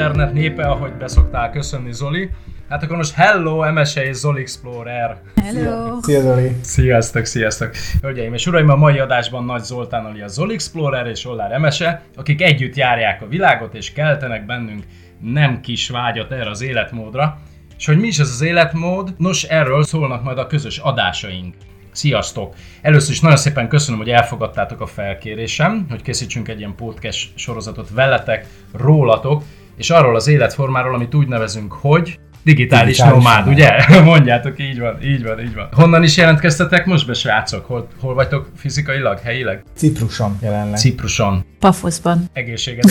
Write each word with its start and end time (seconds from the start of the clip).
internet 0.00 0.32
népe, 0.32 0.62
ahogy 0.62 0.92
beszoktál 0.92 1.50
köszönni 1.50 1.92
Zoli. 1.92 2.30
Hát 2.70 2.82
akkor 2.82 2.96
most 2.96 3.14
hello, 3.14 3.72
MSE 3.72 4.04
és 4.04 4.16
Zoli 4.16 4.40
Explorer. 4.40 5.20
Hello! 5.42 5.98
Szia 6.02 6.20
Zoli! 6.20 6.56
Sziasztok, 6.60 7.24
sziasztok! 7.24 7.70
Hölgyeim 8.02 8.34
és 8.34 8.46
uraim, 8.46 8.68
a 8.68 8.76
mai 8.76 8.98
adásban 8.98 9.44
Nagy 9.44 9.62
Zoltán 9.62 10.04
a 10.04 10.28
Zoli 10.28 10.54
Explorer 10.54 11.06
és 11.06 11.26
Ollár 11.26 11.58
MSE, 11.58 12.02
akik 12.16 12.42
együtt 12.42 12.74
járják 12.74 13.22
a 13.22 13.28
világot 13.28 13.74
és 13.74 13.92
keltenek 13.92 14.46
bennünk 14.46 14.84
nem 15.20 15.60
kis 15.60 15.88
vágyat 15.88 16.32
erre 16.32 16.50
az 16.50 16.62
életmódra. 16.62 17.38
És 17.78 17.86
hogy 17.86 17.98
mi 17.98 18.06
is 18.06 18.18
ez 18.18 18.30
az 18.30 18.40
életmód? 18.40 19.14
Nos, 19.16 19.42
erről 19.42 19.82
szólnak 19.82 20.22
majd 20.22 20.38
a 20.38 20.46
közös 20.46 20.78
adásaink. 20.78 21.54
Sziasztok! 21.92 22.54
Először 22.82 23.12
is 23.12 23.20
nagyon 23.20 23.36
szépen 23.36 23.68
köszönöm, 23.68 24.00
hogy 24.00 24.10
elfogadtátok 24.10 24.80
a 24.80 24.86
felkérésem, 24.86 25.86
hogy 25.88 26.02
készítsünk 26.02 26.48
egy 26.48 26.58
ilyen 26.58 26.74
podcast 26.74 27.38
sorozatot 27.38 27.90
veletek, 27.94 28.46
rólatok, 28.72 29.42
és 29.76 29.90
arról 29.90 30.14
az 30.14 30.26
életformáról, 30.28 30.94
amit 30.94 31.14
úgy 31.14 31.28
nevezünk, 31.28 31.72
hogy 31.72 32.18
digitális, 32.42 32.96
digitális 32.96 33.22
nomád, 33.22 33.46
ugye? 33.46 33.70
Mondjátok, 34.12 34.60
így 34.60 34.78
van, 34.78 35.02
így 35.02 35.22
van, 35.24 35.40
így 35.40 35.54
van. 35.54 35.68
Honnan 35.72 36.02
is 36.02 36.16
jelentkeztetek 36.16 36.86
most 36.86 37.06
be, 37.06 37.14
srácok? 37.14 37.66
Hol, 37.66 37.88
hol 38.00 38.14
vagytok 38.14 38.48
fizikailag, 38.56 39.18
helyileg? 39.18 39.64
Cipruson 39.76 40.38
jelenleg. 40.42 40.78
Cipruson. 40.78 41.44
Pafoszban. 41.58 42.24
Egészséget. 42.32 42.90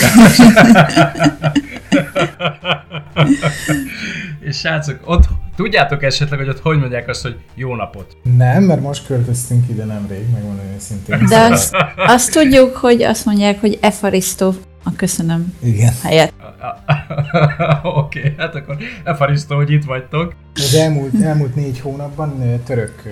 és 4.40 4.58
srácok, 4.58 5.00
ott 5.04 5.24
tudjátok 5.56 6.02
esetleg, 6.02 6.38
hogy 6.38 6.48
ott 6.48 6.60
hogy 6.60 6.78
mondják 6.78 7.08
azt, 7.08 7.22
hogy 7.22 7.36
jó 7.54 7.74
napot? 7.74 8.16
Nem, 8.36 8.62
mert 8.62 8.80
most 8.80 9.06
költöztünk 9.06 9.68
ide 9.68 9.84
nemrég, 9.84 10.30
megmondom 10.32 10.64
őszintén. 10.74 11.26
De 11.28 11.38
azt, 11.38 11.76
azt 11.96 12.32
tudjuk, 12.32 12.76
hogy 12.76 13.02
azt 13.02 13.24
mondják, 13.24 13.60
hogy 13.60 13.78
Efaristo 13.80 14.52
a 14.82 14.92
köszönöm 14.96 15.54
Igen. 15.62 15.92
helyett. 16.02 16.32
Oké, 17.82 18.18
okay, 18.18 18.34
hát 18.36 18.54
akkor 18.54 18.76
Efaristo, 19.04 19.54
hogy 19.54 19.70
itt 19.70 19.84
vagytok. 19.84 20.34
Az 20.54 20.74
elmúlt, 20.74 21.22
elmúlt 21.22 21.54
négy 21.54 21.80
hónapban 21.80 22.60
török 22.64 23.02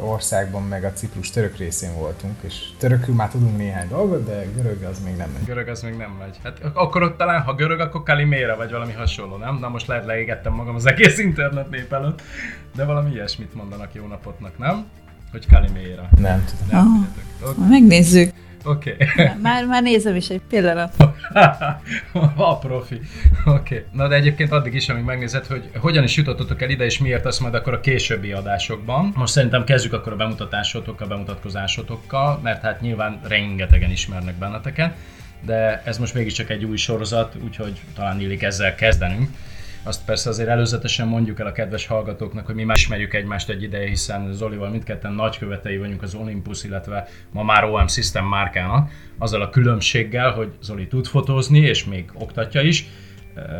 országban, 0.00 0.62
meg 0.62 0.84
a 0.84 0.92
Ciprus 0.92 1.30
török 1.30 1.56
részén 1.56 1.94
voltunk, 1.94 2.34
és 2.40 2.54
törökül 2.78 3.14
már 3.14 3.28
tudunk 3.28 3.56
néhány 3.56 3.88
dolgot, 3.88 4.24
de 4.24 4.44
görög 4.56 4.82
az 4.82 4.98
még 5.04 5.16
nem 5.16 5.30
megy. 5.30 5.44
Görög 5.44 5.68
az 5.68 5.82
még 5.82 5.94
nem 5.96 6.16
megy. 6.18 6.36
Hát 6.42 6.60
akkor 6.74 7.02
ott 7.02 7.16
talán, 7.16 7.42
ha 7.42 7.54
görög, 7.54 7.80
akkor 7.80 8.02
Kalimera 8.02 8.56
vagy 8.56 8.70
valami 8.70 8.92
hasonló, 8.92 9.36
nem? 9.36 9.58
Na 9.58 9.68
most 9.68 9.86
lehet 9.86 10.06
leégettem 10.06 10.52
magam 10.52 10.74
az 10.74 10.86
egész 10.86 11.18
internet 11.18 11.70
nép 11.70 11.92
előtt, 11.92 12.22
de 12.74 12.84
valami 12.84 13.10
ilyesmit 13.10 13.54
mondanak 13.54 13.94
jó 13.94 14.06
napotnak, 14.06 14.58
nem? 14.58 14.86
Hogy 15.30 15.46
Kalimera. 15.46 16.08
Nem 16.20 16.44
tudom. 16.44 16.66
Nem, 16.70 17.08
oh, 17.42 17.50
okay. 17.50 17.68
Megnézzük. 17.68 18.32
Oké. 18.64 18.96
Okay. 19.12 19.26
Már, 19.42 19.66
már 19.66 19.82
nézem 19.82 20.14
is 20.14 20.28
egy 20.28 20.40
pillanat. 20.48 20.94
a 22.36 22.58
profi. 22.58 23.00
Oké. 23.44 23.74
Okay. 23.74 23.84
Na 23.92 24.08
de 24.08 24.14
egyébként 24.14 24.52
addig 24.52 24.74
is, 24.74 24.88
amíg 24.88 25.04
megnézed, 25.04 25.46
hogy 25.46 25.70
hogyan 25.76 26.04
is 26.04 26.16
jutottatok 26.16 26.62
el 26.62 26.70
ide, 26.70 26.84
és 26.84 26.98
miért 26.98 27.26
azt 27.26 27.40
majd 27.40 27.54
akkor 27.54 27.72
a 27.72 27.80
későbbi 27.80 28.32
adásokban. 28.32 29.12
Most 29.16 29.32
szerintem 29.32 29.64
kezdjük 29.64 29.92
akkor 29.92 30.12
a 30.12 30.16
bemutatásotokkal, 30.16 31.08
bemutatkozásotokkal, 31.08 32.38
mert 32.42 32.62
hát 32.62 32.80
nyilván 32.80 33.20
rengetegen 33.28 33.90
ismernek 33.90 34.34
benneteket, 34.34 34.96
de 35.40 35.82
ez 35.84 35.98
most 35.98 36.14
mégiscsak 36.14 36.50
egy 36.50 36.64
új 36.64 36.76
sorozat, 36.76 37.36
úgyhogy 37.44 37.80
talán 37.94 38.20
illik 38.20 38.42
ezzel 38.42 38.74
kezdenünk. 38.74 39.28
Azt 39.88 40.04
persze 40.04 40.28
azért 40.28 40.48
előzetesen 40.48 41.08
mondjuk 41.08 41.40
el 41.40 41.46
a 41.46 41.52
kedves 41.52 41.86
hallgatóknak, 41.86 42.46
hogy 42.46 42.54
mi 42.54 42.64
már 42.64 42.76
ismerjük 42.76 43.14
egymást 43.14 43.48
egy 43.48 43.62
ideje, 43.62 43.88
hiszen 43.88 44.32
Zolival 44.32 44.70
mindketten 44.70 45.12
nagykövetei 45.12 45.78
vagyunk 45.78 46.02
az 46.02 46.14
Olympus, 46.14 46.64
illetve 46.64 47.08
ma 47.32 47.42
már 47.42 47.64
OM 47.64 47.86
System 47.86 48.26
márkának, 48.26 48.90
azzal 49.18 49.42
a 49.42 49.48
különbséggel, 49.48 50.30
hogy 50.30 50.52
Zoli 50.62 50.86
tud 50.86 51.06
fotózni, 51.06 51.58
és 51.58 51.84
még 51.84 52.10
oktatja 52.14 52.60
is, 52.60 52.86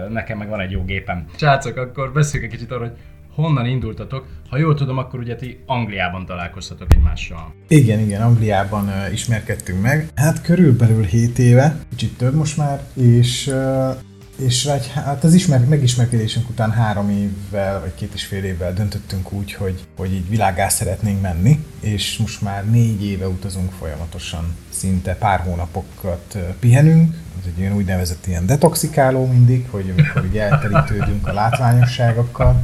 nekem 0.08 0.38
meg 0.38 0.48
van 0.48 0.60
egy 0.60 0.70
jó 0.70 0.84
gépem. 0.84 1.24
Srácok, 1.36 1.76
akkor 1.76 2.12
beszéljünk 2.12 2.52
egy 2.52 2.58
kicsit 2.58 2.72
arról, 2.72 2.88
hogy 2.88 2.96
honnan 3.34 3.66
indultatok. 3.66 4.26
Ha 4.50 4.58
jól 4.58 4.74
tudom, 4.74 4.98
akkor 4.98 5.20
ugye 5.20 5.34
ti 5.34 5.58
Angliában 5.66 6.26
találkoztatok 6.26 6.92
egymással. 6.92 7.54
Igen, 7.68 8.00
igen, 8.00 8.22
Angliában 8.22 8.88
uh, 8.88 9.12
ismerkedtünk 9.12 9.82
meg. 9.82 10.08
Hát 10.14 10.42
körülbelül 10.42 11.04
7 11.04 11.38
éve, 11.38 11.76
kicsit 11.90 12.16
több 12.16 12.34
most 12.34 12.56
már, 12.56 12.82
és 12.94 13.46
uh, 13.46 14.06
és 14.38 14.64
egy, 14.64 14.88
hát 14.88 15.24
az 15.24 15.34
ismer, 15.34 15.64
megismerkedésünk 15.64 16.48
után 16.48 16.70
három 16.70 17.10
évvel, 17.10 17.80
vagy 17.80 17.94
két 17.94 18.14
és 18.14 18.24
fél 18.24 18.44
évvel 18.44 18.72
döntöttünk 18.72 19.32
úgy, 19.32 19.52
hogy, 19.52 19.86
hogy 19.96 20.12
így 20.12 20.28
világá 20.28 20.68
szeretnénk 20.68 21.20
menni, 21.20 21.64
és 21.80 22.16
most 22.16 22.42
már 22.42 22.70
négy 22.70 23.04
éve 23.04 23.28
utazunk 23.28 23.72
folyamatosan, 23.72 24.56
szinte 24.68 25.14
pár 25.14 25.40
hónapokat 25.40 26.38
pihenünk, 26.60 27.14
ez 27.40 27.44
egy 27.56 27.60
olyan 27.60 27.76
úgynevezett 27.76 28.26
ilyen 28.26 28.46
detoxikáló 28.46 29.26
mindig, 29.26 29.66
hogy 29.70 29.94
amikor 29.96 30.24
így 30.24 30.38
elterítődünk 30.38 31.26
a 31.26 31.32
látványosságokkal, 31.32 32.62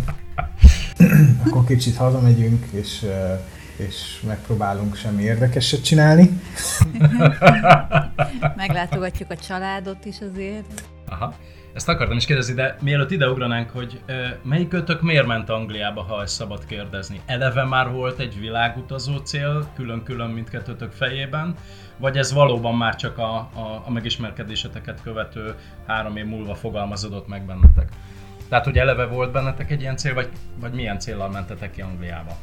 akkor 1.44 1.64
kicsit 1.64 1.96
hazamegyünk, 1.96 2.64
és 2.70 3.06
és 3.76 4.20
megpróbálunk 4.26 4.96
semmi 4.96 5.22
érdekeset 5.22 5.84
csinálni. 5.84 6.40
Meglátogatjuk 8.56 9.30
a 9.30 9.36
családot 9.36 10.04
is 10.04 10.16
azért. 10.30 10.84
Aha. 11.08 11.34
Ezt 11.74 11.88
akartam 11.88 12.16
is 12.16 12.24
kérdezni, 12.24 12.54
de 12.54 12.76
mielőtt 12.80 13.10
ideugranánk, 13.10 13.70
hogy 13.70 14.00
ö, 14.06 14.26
melyik 14.42 14.68
kötök 14.68 15.02
miért 15.02 15.26
ment 15.26 15.50
Angliába, 15.50 16.02
ha 16.02 16.22
ezt 16.22 16.34
szabad 16.34 16.66
kérdezni? 16.66 17.20
Eleve 17.26 17.64
már 17.64 17.90
volt 17.90 18.18
egy 18.18 18.40
világutazó 18.40 19.16
cél, 19.16 19.68
külön-külön 19.74 20.30
mindkettőtök 20.30 20.92
fejében, 20.92 21.54
vagy 21.96 22.16
ez 22.16 22.32
valóban 22.32 22.74
már 22.76 22.96
csak 22.96 23.18
a, 23.18 23.34
a, 23.36 23.82
a 23.86 23.90
megismerkedéseteket 23.90 25.02
követő 25.02 25.54
három 25.86 26.16
év 26.16 26.26
múlva 26.26 26.54
fogalmazódott 26.54 27.28
meg 27.28 27.44
bennetek? 27.46 27.88
Tehát, 28.48 28.64
hogy 28.64 28.76
eleve 28.76 29.04
volt 29.04 29.32
bennetek 29.32 29.70
egy 29.70 29.80
ilyen 29.80 29.96
cél, 29.96 30.14
vagy, 30.14 30.28
vagy 30.60 30.72
milyen 30.72 30.98
céllal 30.98 31.28
mentetek 31.28 31.70
ki 31.70 31.80
Angliába? 31.80 32.36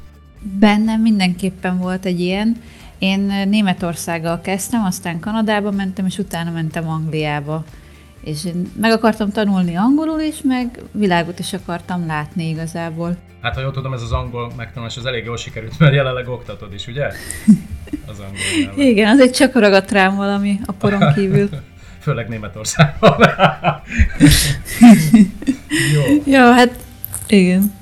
Bennem 0.60 1.02
mindenképpen 1.02 1.78
volt 1.78 2.06
egy 2.06 2.20
ilyen. 2.20 2.62
Én 2.98 3.20
Németországgal 3.48 4.42
kezdtem, 4.42 4.84
aztán 4.84 5.20
Kanadába 5.20 5.72
mentem, 5.72 6.06
és 6.06 6.18
utána 6.18 6.52
mentem 6.52 6.90
Angliába. 6.90 7.64
És 8.24 8.46
én 8.46 8.72
meg 8.82 8.92
akartam 8.92 9.30
tanulni 9.32 9.76
angolul 9.76 10.20
is, 10.20 10.42
meg 10.44 10.80
világot 10.92 11.40
is 11.40 11.54
akartam 11.54 12.06
látni 12.06 12.50
igazából. 12.50 13.18
Hát 13.42 13.56
ha 13.56 13.62
jól 13.62 13.72
tudom, 13.72 13.94
ez 13.94 14.02
az 14.02 14.12
angol 14.12 14.52
megtanulás 14.58 14.98
az 14.98 15.06
elég 15.06 15.26
jól 15.26 15.38
sikerült, 15.38 15.80
mert 15.80 15.94
jelenleg 15.94 16.28
oktatod 16.28 16.74
is, 16.74 16.88
ugye? 16.88 17.06
Az 18.08 18.20
angol 18.20 18.38
nyelven. 18.60 18.80
Igen, 18.80 19.08
az 19.08 19.20
egy 19.20 19.32
csak 19.32 19.54
ragadt 19.54 19.92
rám 19.92 20.16
valami 20.16 20.60
a 20.66 20.72
poron 20.72 21.14
kívül. 21.14 21.50
Főleg 22.02 22.28
Németországban. 22.28 23.20
Jó. 25.94 26.02
Jó, 26.26 26.52
hát 26.52 26.72
igen. 27.28 27.74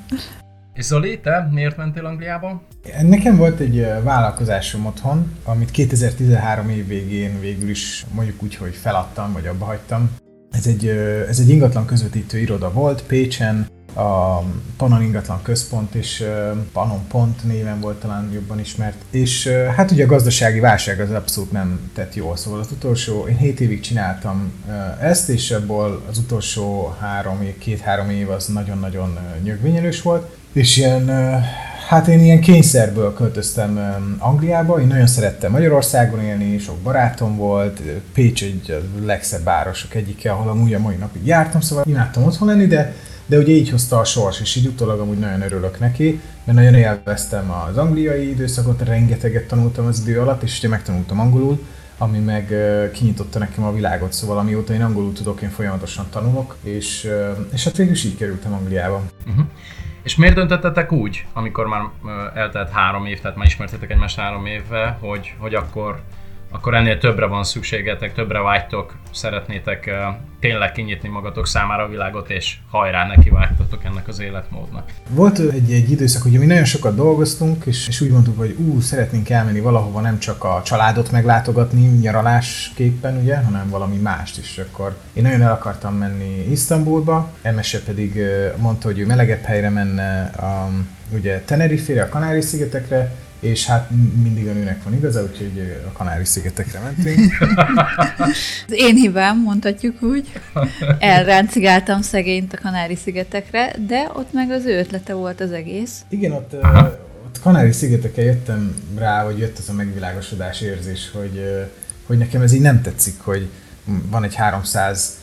És 0.73 0.85
Zoli, 0.85 1.19
te 1.19 1.49
miért 1.51 1.77
mentél 1.77 2.05
Angliába? 2.05 2.61
Nekem 3.01 3.37
volt 3.37 3.59
egy 3.59 3.85
vállalkozásom 4.03 4.85
otthon, 4.85 5.31
amit 5.43 5.71
2013 5.71 6.69
év 6.69 6.87
végén 6.87 7.39
végül 7.39 7.69
is 7.69 8.05
mondjuk 8.13 8.43
úgy, 8.43 8.55
hogy 8.55 8.75
feladtam, 8.75 9.33
vagy 9.33 9.47
abba 9.47 9.65
hagytam. 9.65 10.09
Ez 10.51 10.67
egy, 10.67 10.87
ez 11.29 11.39
egy 11.39 11.49
ingatlan 11.49 11.85
közvetítő 11.85 12.37
iroda 12.37 12.71
volt 12.71 13.03
Pécsen, 13.03 13.67
a 13.93 14.39
Panon 14.77 15.01
ingatlan 15.01 15.41
központ 15.41 15.95
és 15.95 16.25
Panon 16.73 17.07
Pont 17.07 17.43
néven 17.43 17.79
volt 17.79 17.99
talán 17.99 18.31
jobban 18.33 18.59
ismert. 18.59 18.97
És 19.09 19.47
hát 19.47 19.91
ugye 19.91 20.03
a 20.03 20.07
gazdasági 20.07 20.59
válság 20.59 20.99
az 20.99 21.11
abszolút 21.11 21.51
nem 21.51 21.91
tett 21.93 22.15
jól, 22.15 22.37
szóval 22.37 22.59
az 22.59 22.71
utolsó, 22.71 23.27
én 23.27 23.37
7 23.37 23.59
évig 23.59 23.79
csináltam 23.79 24.51
ezt, 25.01 25.29
és 25.29 25.51
ebből 25.51 26.01
az 26.09 26.17
utolsó 26.17 26.95
három 26.99 27.39
két-három 27.57 28.09
év 28.09 28.29
az 28.29 28.47
nagyon-nagyon 28.47 29.17
nyögvényelős 29.43 30.01
volt, 30.01 30.35
és 30.53 30.77
ilyen 30.77 31.09
Hát 31.89 32.07
én 32.07 32.19
ilyen 32.19 32.39
kényszerből 32.39 33.13
költöztem 33.13 33.79
Angliába, 34.19 34.81
én 34.81 34.87
nagyon 34.87 35.07
szerettem 35.07 35.51
Magyarországon 35.51 36.21
élni, 36.21 36.57
sok 36.57 36.77
barátom 36.77 37.37
volt, 37.37 37.81
Pécs 38.13 38.43
egy 38.43 38.83
legszebb 39.05 39.43
városok 39.43 39.95
egyike, 39.95 40.31
ahol 40.31 40.49
amúgy 40.49 40.73
a 40.73 40.79
mai 40.79 40.95
napig 40.95 41.25
jártam, 41.25 41.61
szóval 41.61 41.83
imádtam 41.87 42.23
otthon 42.23 42.47
lenni, 42.47 42.65
de, 42.65 42.95
de 43.25 43.37
ugye 43.37 43.53
így 43.53 43.69
hozta 43.69 43.99
a 43.99 44.03
sors, 44.03 44.41
és 44.41 44.55
így 44.55 44.67
utólag 44.67 44.99
amúgy 44.99 45.17
nagyon 45.17 45.41
örülök 45.41 45.79
neki, 45.79 46.21
mert 46.43 46.57
nagyon 46.57 46.73
élveztem 46.73 47.51
az 47.69 47.77
angliai 47.77 48.29
időszakot, 48.29 48.81
rengeteget 48.81 49.47
tanultam 49.47 49.85
az 49.85 49.99
idő 49.99 50.19
alatt, 50.19 50.43
és 50.43 50.57
ugye 50.57 50.67
megtanultam 50.67 51.19
angolul, 51.19 51.65
ami 51.97 52.19
meg 52.19 52.53
kinyitotta 52.93 53.39
nekem 53.39 53.63
a 53.63 53.73
világot, 53.73 54.13
szóval 54.13 54.37
amióta 54.37 54.73
én 54.73 54.81
angolul 54.81 55.13
tudok, 55.13 55.41
én 55.41 55.49
folyamatosan 55.49 56.05
tanulok, 56.09 56.55
és, 56.63 57.09
és 57.53 57.63
hát 57.63 57.77
végül 57.77 57.93
is 57.93 58.03
így 58.03 58.17
kerültem 58.17 58.53
Angliába. 58.53 59.03
Uh-huh. 59.27 59.45
És 60.03 60.15
miért 60.15 60.35
döntöttetek 60.35 60.91
úgy, 60.91 61.25
amikor 61.33 61.67
már 61.67 61.81
eltelt 62.33 62.71
három 62.71 63.05
év, 63.05 63.19
tehát 63.19 63.37
már 63.37 63.47
ismertétek 63.47 63.91
egymást 63.91 64.19
három 64.19 64.45
évve, 64.45 64.97
hogy, 64.99 65.33
hogy 65.37 65.55
akkor 65.55 66.01
akkor 66.51 66.75
ennél 66.75 66.97
többre 66.97 67.25
van 67.25 67.43
szükségetek, 67.43 68.13
többre 68.13 68.39
vágytok, 68.39 68.95
szeretnétek 69.11 69.89
tényleg 70.39 70.71
kinyitni 70.71 71.09
magatok 71.09 71.47
számára 71.47 71.83
a 71.83 71.87
világot, 71.87 72.29
és 72.29 72.57
hajrá 72.69 73.07
neki 73.07 73.29
vágytatok 73.29 73.83
ennek 73.83 74.07
az 74.07 74.19
életmódnak. 74.19 74.89
Volt 75.09 75.39
egy, 75.39 75.71
egy 75.71 75.91
időszak, 75.91 76.21
hogy 76.21 76.31
mi 76.31 76.45
nagyon 76.45 76.65
sokat 76.65 76.95
dolgoztunk, 76.95 77.65
és, 77.65 77.87
és 77.87 78.01
úgy 78.01 78.11
mondtuk, 78.11 78.37
hogy 78.37 78.55
ú, 78.57 78.79
szeretnénk 78.79 79.29
elmenni 79.29 79.59
valahova 79.59 80.01
nem 80.01 80.19
csak 80.19 80.43
a 80.43 80.61
családot 80.65 81.11
meglátogatni 81.11 81.87
nyaralásképpen, 81.87 83.17
ugye, 83.17 83.37
hanem 83.37 83.69
valami 83.69 83.97
mást 83.97 84.37
is. 84.37 84.57
Akkor 84.57 84.97
én 85.13 85.23
nagyon 85.23 85.41
el 85.41 85.51
akartam 85.51 85.95
menni 85.95 86.51
Isztambulba, 86.51 87.31
Emese 87.41 87.81
pedig 87.81 88.21
mondta, 88.57 88.87
hogy 88.87 88.99
ő 88.99 89.05
melegebb 89.05 89.43
helyre 89.43 89.69
menne, 89.69 90.21
a, 90.21 90.69
ugye 91.13 91.41
Tenerife-re, 91.41 92.01
a 92.01 92.09
Kanári-szigetekre, 92.09 93.11
és 93.39 93.65
hát 93.65 93.89
mindig 94.23 94.47
a 94.47 94.53
nőnek 94.53 94.83
van 94.83 94.93
igaza, 94.93 95.23
úgyhogy 95.23 95.81
a 95.87 95.91
Kanári-szigetekre 95.91 96.79
mentünk. 96.79 97.33
Az 98.67 98.73
én 98.73 98.95
hibám, 98.95 99.41
mondhatjuk 99.41 100.01
úgy. 100.01 100.31
Elráncigáltam 100.99 102.01
szegényt 102.01 102.53
a 102.53 102.57
Kanári-szigetekre, 102.61 103.75
de 103.87 104.09
ott 104.13 104.33
meg 104.33 104.51
az 104.51 104.65
ő 104.65 104.77
ötlete 104.77 105.13
volt 105.13 105.41
az 105.41 105.51
egész. 105.51 106.01
Igen, 106.09 106.31
ott, 106.31 106.53
uh, 106.53 106.83
ott 107.25 107.39
Kanári-szigeteken 107.41 108.25
jöttem 108.25 108.75
rá, 108.97 109.23
vagy 109.23 109.37
jött 109.37 109.57
az 109.57 109.69
a 109.69 109.73
megvilágosodás 109.73 110.61
érzés, 110.61 111.11
hogy, 111.11 111.67
hogy 112.05 112.17
nekem 112.17 112.41
ez 112.41 112.53
így 112.53 112.61
nem 112.61 112.81
tetszik, 112.81 113.19
hogy 113.19 113.49
van 114.09 114.23
egy 114.23 114.35
300 114.35 115.17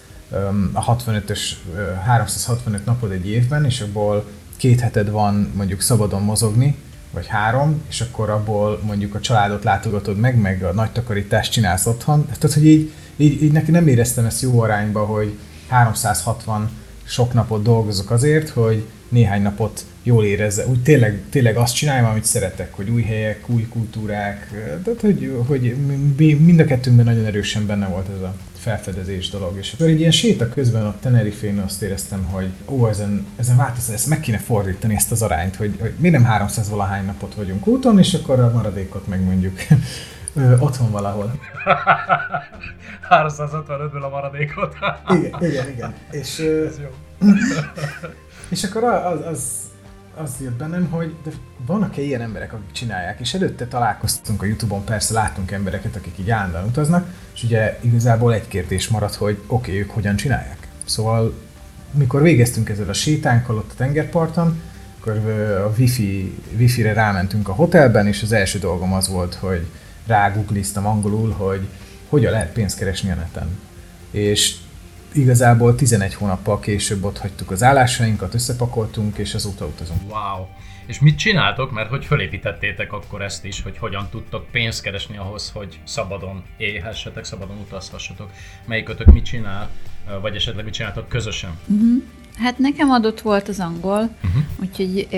a 0.72 0.96
65-ös 0.96 1.40
365 2.04 2.84
napod 2.84 3.10
egy 3.10 3.28
évben, 3.28 3.64
és 3.64 3.80
abból 3.80 4.24
két 4.56 4.80
heted 4.80 5.10
van 5.10 5.52
mondjuk 5.54 5.80
szabadon 5.80 6.22
mozogni, 6.22 6.76
vagy 7.10 7.26
három, 7.26 7.82
és 7.88 8.00
akkor 8.00 8.30
abból 8.30 8.80
mondjuk 8.82 9.14
a 9.14 9.20
családot 9.20 9.64
látogatod 9.64 10.18
meg, 10.18 10.40
meg 10.40 10.62
a 10.62 10.72
nagy 10.72 10.90
takarítást 10.90 11.52
csinálsz 11.52 11.86
otthon. 11.86 12.24
Tehát, 12.24 12.52
hogy 12.52 12.66
így, 12.66 12.92
így, 13.16 13.42
így 13.42 13.52
neki 13.52 13.70
nem 13.70 13.88
éreztem 13.88 14.24
ezt 14.24 14.42
jó 14.42 14.60
arányba, 14.60 15.04
hogy 15.04 15.38
360 15.68 16.70
sok 17.04 17.32
napot 17.32 17.62
dolgozok 17.62 18.10
azért, 18.10 18.48
hogy 18.48 18.86
néhány 19.08 19.42
napot 19.42 19.84
jól 20.02 20.24
érezze. 20.24 20.66
Úgy 20.66 20.82
tényleg, 20.82 21.22
tényleg 21.30 21.56
azt 21.56 21.74
csináljam, 21.74 22.10
amit 22.10 22.24
szeretek, 22.24 22.74
hogy 22.74 22.90
új 22.90 23.02
helyek, 23.02 23.48
új 23.48 23.66
kultúrák, 23.68 24.50
tehát 24.84 25.00
hogy, 25.00 25.42
hogy 25.46 25.76
mind 26.16 26.60
a 26.60 26.64
kettőnkben 26.64 27.06
nagyon 27.06 27.24
erősen 27.24 27.66
benne 27.66 27.86
volt 27.86 28.08
ez 28.16 28.22
a 28.22 28.34
felfedezés 28.66 29.30
dolog. 29.30 29.56
És 29.56 29.72
akkor 29.72 29.86
egy 29.86 30.00
ilyen 30.00 30.10
séta 30.10 30.48
közben 30.48 30.86
a 30.86 30.94
Tenerife-n 31.00 31.58
azt 31.58 31.82
éreztem, 31.82 32.24
hogy 32.24 32.48
ó, 32.68 32.88
ezen, 32.88 33.26
ezen 33.36 33.56
változtat, 33.56 33.94
ezt 33.94 34.06
meg 34.06 34.20
kéne 34.20 34.38
fordítani 34.38 34.94
ezt 34.94 35.12
az 35.12 35.22
arányt, 35.22 35.56
hogy, 35.56 35.76
hogy 35.80 35.92
mi 35.98 36.08
nem 36.08 36.24
300 36.24 36.70
valahány 36.70 37.04
napot 37.04 37.34
vagyunk 37.34 37.66
úton, 37.66 37.98
és 37.98 38.14
akkor 38.14 38.40
a 38.40 38.50
maradékot 38.54 39.06
meg 39.06 39.24
mondjuk 39.24 39.58
otthon 40.66 40.90
valahol. 40.90 41.32
365-ből 43.10 44.02
a 44.02 44.08
maradékot. 44.08 44.74
igen, 45.08 45.44
igen, 45.44 45.68
igen. 45.68 45.94
És, 46.10 46.38
Ez 46.38 46.78
jó. 46.78 47.18
és 48.54 48.64
akkor 48.64 48.84
az, 48.84 49.20
az, 49.26 49.50
az 50.16 50.34
jött 50.40 50.52
bennem, 50.52 50.88
hogy 50.90 51.14
de 51.24 51.30
vannak-e 51.66 52.02
ilyen 52.02 52.20
emberek, 52.20 52.52
akik 52.52 52.72
csinálják, 52.72 53.20
és 53.20 53.34
előtte 53.34 53.66
találkoztunk 53.66 54.42
a 54.42 54.46
Youtube-on, 54.46 54.84
persze 54.84 55.14
látunk 55.14 55.50
embereket, 55.50 55.96
akik 55.96 56.18
így 56.18 56.30
állandóan 56.30 56.64
utaznak, 56.64 57.08
és 57.34 57.42
ugye 57.42 57.78
igazából 57.80 58.34
egy 58.34 58.48
kérdés 58.48 58.88
maradt, 58.88 59.14
hogy 59.14 59.38
oké, 59.46 59.70
okay, 59.70 59.82
ők 59.82 59.90
hogyan 59.90 60.16
csinálják. 60.16 60.68
Szóval, 60.84 61.34
mikor 61.90 62.22
végeztünk 62.22 62.68
ezzel 62.68 62.88
a 62.88 62.92
sétánkkal 62.92 63.56
ott 63.56 63.70
a 63.70 63.76
tengerparton, 63.76 64.60
akkor 65.00 65.12
a 65.64 65.72
wifi, 65.78 66.38
wifi-re 66.58 66.92
rámentünk 66.92 67.48
a 67.48 67.52
hotelben, 67.52 68.06
és 68.06 68.22
az 68.22 68.32
első 68.32 68.58
dolgom 68.58 68.92
az 68.92 69.08
volt, 69.08 69.34
hogy 69.34 69.66
rágoogliztam 70.06 70.86
angolul, 70.86 71.30
hogy 71.30 71.66
hogyan 72.08 72.32
lehet 72.32 72.52
pénzt 72.52 72.78
keresni 72.78 73.10
a 73.10 73.14
neten. 73.14 73.48
És 74.10 74.56
igazából 75.12 75.74
11 75.74 76.14
hónappal 76.14 76.60
később 76.60 77.04
ott 77.04 77.18
hagytuk 77.18 77.50
az 77.50 77.62
állásainkat, 77.62 78.34
összepakoltunk, 78.34 79.18
és 79.18 79.34
azóta 79.34 79.66
utazunk. 79.66 80.00
Wow! 80.10 80.46
És 80.86 81.00
mit 81.00 81.18
csináltok, 81.18 81.72
mert 81.72 81.88
hogy 81.88 82.04
fölépítettétek 82.04 82.92
akkor 82.92 83.22
ezt 83.22 83.44
is, 83.44 83.62
hogy 83.62 83.78
hogyan 83.78 84.08
tudtok 84.10 84.50
pénzt 84.50 84.82
keresni 84.82 85.16
ahhoz, 85.16 85.50
hogy 85.54 85.80
szabadon 85.84 86.42
élhessetek, 86.56 87.24
szabadon 87.24 87.56
utazhassatok. 87.56 88.30
Melyikötök 88.64 89.12
mit 89.12 89.24
csinál, 89.24 89.70
vagy 90.20 90.36
esetleg 90.36 90.64
mit 90.64 90.74
csináltok 90.74 91.08
közösen? 91.08 91.58
Uh-huh. 91.66 92.02
Hát 92.36 92.58
nekem 92.58 92.90
adott 92.90 93.20
volt 93.20 93.48
az 93.48 93.60
angol, 93.60 94.16
uh-huh. 94.24 94.42
úgyhogy 94.60 95.08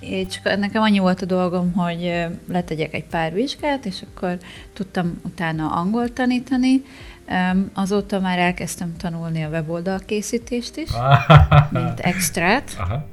én 0.00 0.28
csak 0.28 0.56
nekem 0.58 0.82
annyi 0.82 0.98
volt 0.98 1.22
a 1.22 1.26
dolgom, 1.26 1.72
hogy 1.72 2.26
letegyek 2.48 2.94
egy 2.94 3.04
pár 3.04 3.32
vizsgát, 3.32 3.86
és 3.86 4.02
akkor 4.10 4.38
tudtam 4.72 5.20
utána 5.24 5.70
angol 5.70 6.12
tanítani. 6.12 6.82
Azóta 7.74 8.20
már 8.20 8.38
elkezdtem 8.38 8.96
tanulni 8.96 9.42
a 9.42 9.48
weboldal 9.48 10.00
készítést 10.06 10.76
is, 10.76 10.90
mint 11.70 12.00
extrát. 12.00 12.76
Aha. 12.78 13.08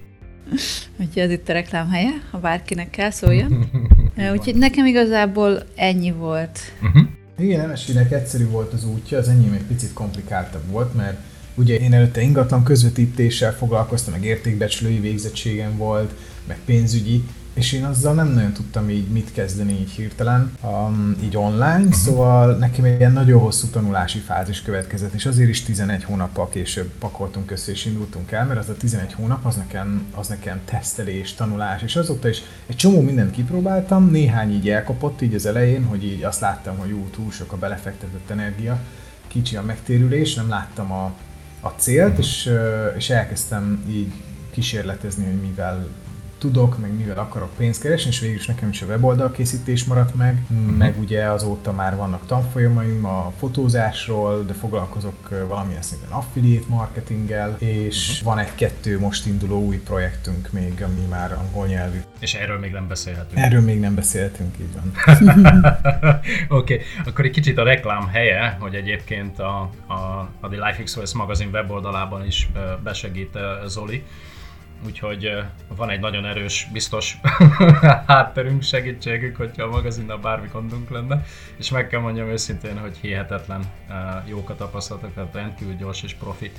Úgyhogy 1.00 1.22
ez 1.24 1.32
itt 1.32 1.50
a 1.50 1.54
reklám 1.54 1.90
helye, 1.90 2.12
ha 2.32 2.40
bárkinek 2.40 2.90
kell, 2.90 3.10
szóljon. 3.10 3.70
Úgyhogy 4.34 4.56
nekem 4.56 4.86
igazából 4.86 5.64
ennyi 5.76 6.12
volt. 6.12 6.60
Uh-huh. 6.82 7.08
Igen, 7.38 7.60
Emesinek 7.60 8.12
egyszerű 8.12 8.48
volt 8.48 8.74
az 8.74 8.86
útja, 8.86 9.18
az 9.18 9.28
enyém 9.28 9.54
egy 9.54 9.64
picit 9.64 9.94
komplikáltabb 9.94 10.72
volt, 10.72 10.96
mert 10.96 11.18
ugye 11.56 11.80
én 11.80 11.94
előtte 11.94 12.22
ingatlan 12.22 12.64
közvetítéssel 12.64 13.54
foglalkoztam, 13.54 14.14
meg 14.14 14.24
értékbecslői 14.24 15.00
végzettségem 15.00 15.78
volt, 15.78 16.14
meg 16.48 16.58
pénzügyi, 16.66 17.24
és 17.58 17.72
én 17.72 17.86
azzal 17.86 18.14
nem 18.14 18.28
nagyon 18.28 18.52
tudtam 18.52 18.90
így 18.90 19.08
mit 19.08 19.32
kezdeni 19.32 19.72
így 19.72 19.90
hirtelen, 19.90 20.52
um, 20.64 21.18
így 21.24 21.38
online, 21.38 21.78
uh-huh. 21.78 21.94
szóval 21.94 22.58
nekem 22.58 22.84
egy 22.86 23.00
ilyen 23.00 23.12
nagyon 23.12 23.40
hosszú 23.40 23.68
tanulási 23.68 24.20
fázis 24.20 24.62
következett, 24.62 25.14
és 25.14 25.26
azért 25.26 25.50
is 25.50 25.64
11 25.64 26.04
hónappal 26.04 26.50
később 26.50 26.90
pakoltunk 27.00 27.52
össze 27.52 27.72
és 27.72 27.86
indultunk 27.86 28.32
el, 28.32 28.46
mert 28.46 28.60
az 28.60 28.70
a 28.70 28.78
11 28.78 29.14
hónap 29.14 29.46
az 29.46 29.56
nekem, 29.56 30.06
az 30.16 30.28
nekem 30.28 30.60
tesztelés, 30.66 31.34
tanulás, 31.34 31.82
és 31.82 31.96
azóta 31.96 32.30
is 32.30 32.42
egy 32.68 32.76
csomó 32.76 33.02
mindent 33.02 33.32
kipróbáltam, 33.32 34.10
néhány 34.10 34.54
így 34.54 34.70
elkapott 34.70 35.22
így 35.22 35.34
az 35.34 35.46
elején, 35.46 35.84
hogy 35.84 36.04
így 36.04 36.24
azt 36.24 36.42
láttam, 36.42 36.78
hogy 36.78 36.90
jó, 36.90 37.08
túl 37.12 37.32
sok 37.32 37.52
a 37.52 37.58
belefektetett 37.58 38.30
energia, 38.30 38.80
kicsi 39.28 39.56
a 39.56 39.62
megtérülés, 39.62 40.34
nem 40.34 40.50
láttam 40.50 40.92
a, 40.92 41.14
a 41.60 41.68
célt, 41.68 42.10
uh-huh. 42.10 42.26
és, 42.26 42.50
és 42.98 43.10
elkezdtem 43.10 43.84
így 43.90 44.12
kísérletezni, 44.52 45.26
hogy 45.26 45.42
mivel 45.42 45.88
tudok, 46.38 46.80
meg 46.80 46.94
mivel 46.98 47.18
akarok 47.18 47.56
pénzt 47.58 47.82
keresni, 47.82 48.10
és 48.10 48.20
végül 48.20 48.36
is 48.36 48.46
nekem 48.46 48.70
is 48.70 48.82
a 48.82 48.86
weboldal 48.86 49.32
készítés 49.32 49.84
maradt 49.84 50.16
meg, 50.16 50.44
uh-huh. 50.50 50.78
meg 50.78 51.00
ugye 51.00 51.24
azóta 51.24 51.72
már 51.72 51.96
vannak 51.96 52.26
tanfolyamaim 52.26 53.06
a 53.06 53.34
fotózásról, 53.38 54.44
de 54.44 54.54
foglalkozok 54.54 55.30
valamilyen 55.48 55.82
szinten 55.82 56.10
affiliate 56.10 56.66
marketinggel, 56.68 57.56
és 57.60 58.10
uh-huh. 58.10 58.26
van 58.26 58.40
egy-kettő 58.40 59.00
most 59.00 59.26
induló 59.26 59.66
új 59.66 59.78
projektünk 59.78 60.52
még, 60.52 60.84
ami 60.84 61.06
már 61.10 61.32
angol 61.32 61.68
nyelvű. 61.68 61.98
És 62.20 62.34
erről 62.34 62.60
még 62.60 62.72
nem 62.72 62.88
beszélhetünk. 62.88 63.40
Erről 63.40 63.62
még 63.62 63.80
nem 63.80 63.96
beszélhetünk, 63.96 64.56
így 64.60 64.74
van. 64.74 64.92
Oké, 66.60 66.74
okay. 66.74 66.86
akkor 67.06 67.26
egy 67.26 67.32
kicsit 67.32 67.58
a 67.58 67.64
reklám 67.64 68.08
helye, 68.08 68.58
hogy 68.60 68.76
egyébként 68.76 69.40
a, 69.40 69.70
a, 69.88 69.94
a 70.40 70.48
The 70.50 70.68
Life 70.68 70.84
XOS 70.84 71.14
magazin 71.14 71.50
weboldalában 71.52 72.26
is 72.26 72.50
besegít 72.84 73.38
Zoli, 73.66 74.04
úgyhogy 74.86 75.30
van 75.76 75.90
egy 75.90 76.00
nagyon 76.00 76.26
erős, 76.26 76.68
biztos 76.74 77.18
hátterünk, 78.08 78.62
segítségük, 78.62 79.36
hogyha 79.36 79.64
a 79.64 79.70
magazinnal 79.70 80.18
bármi 80.18 80.48
gondunk 80.52 80.90
lenne, 80.90 81.26
és 81.58 81.72
meg 81.72 81.88
kell 81.88 82.00
mondjam 82.00 82.28
őszintén, 82.28 82.80
hogy 82.80 82.98
hihetetlen 83.02 83.62
jók 84.26 84.50
a 84.50 84.56
tapasztalatok, 84.56 85.14
tehát 85.14 85.34
rendkívül 85.34 85.76
gyors 85.76 86.04
és 86.04 86.14
profi. 86.14 86.52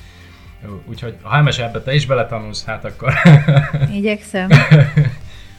Úgyhogy 0.84 1.16
ha 1.22 1.42
MS 1.42 1.58
ebbe 1.58 1.82
te 1.82 1.94
is 1.94 2.06
beletanulsz, 2.06 2.64
hát 2.64 2.84
akkor... 2.84 3.12
Igyekszem. 3.98 4.48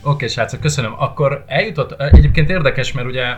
Oké, 0.02 0.10
okay, 0.10 0.28
srácok, 0.28 0.60
köszönöm. 0.60 0.94
Akkor 0.98 1.44
eljutott, 1.48 2.02
egyébként 2.02 2.50
érdekes, 2.50 2.92
mert 2.92 3.08
ugye 3.08 3.38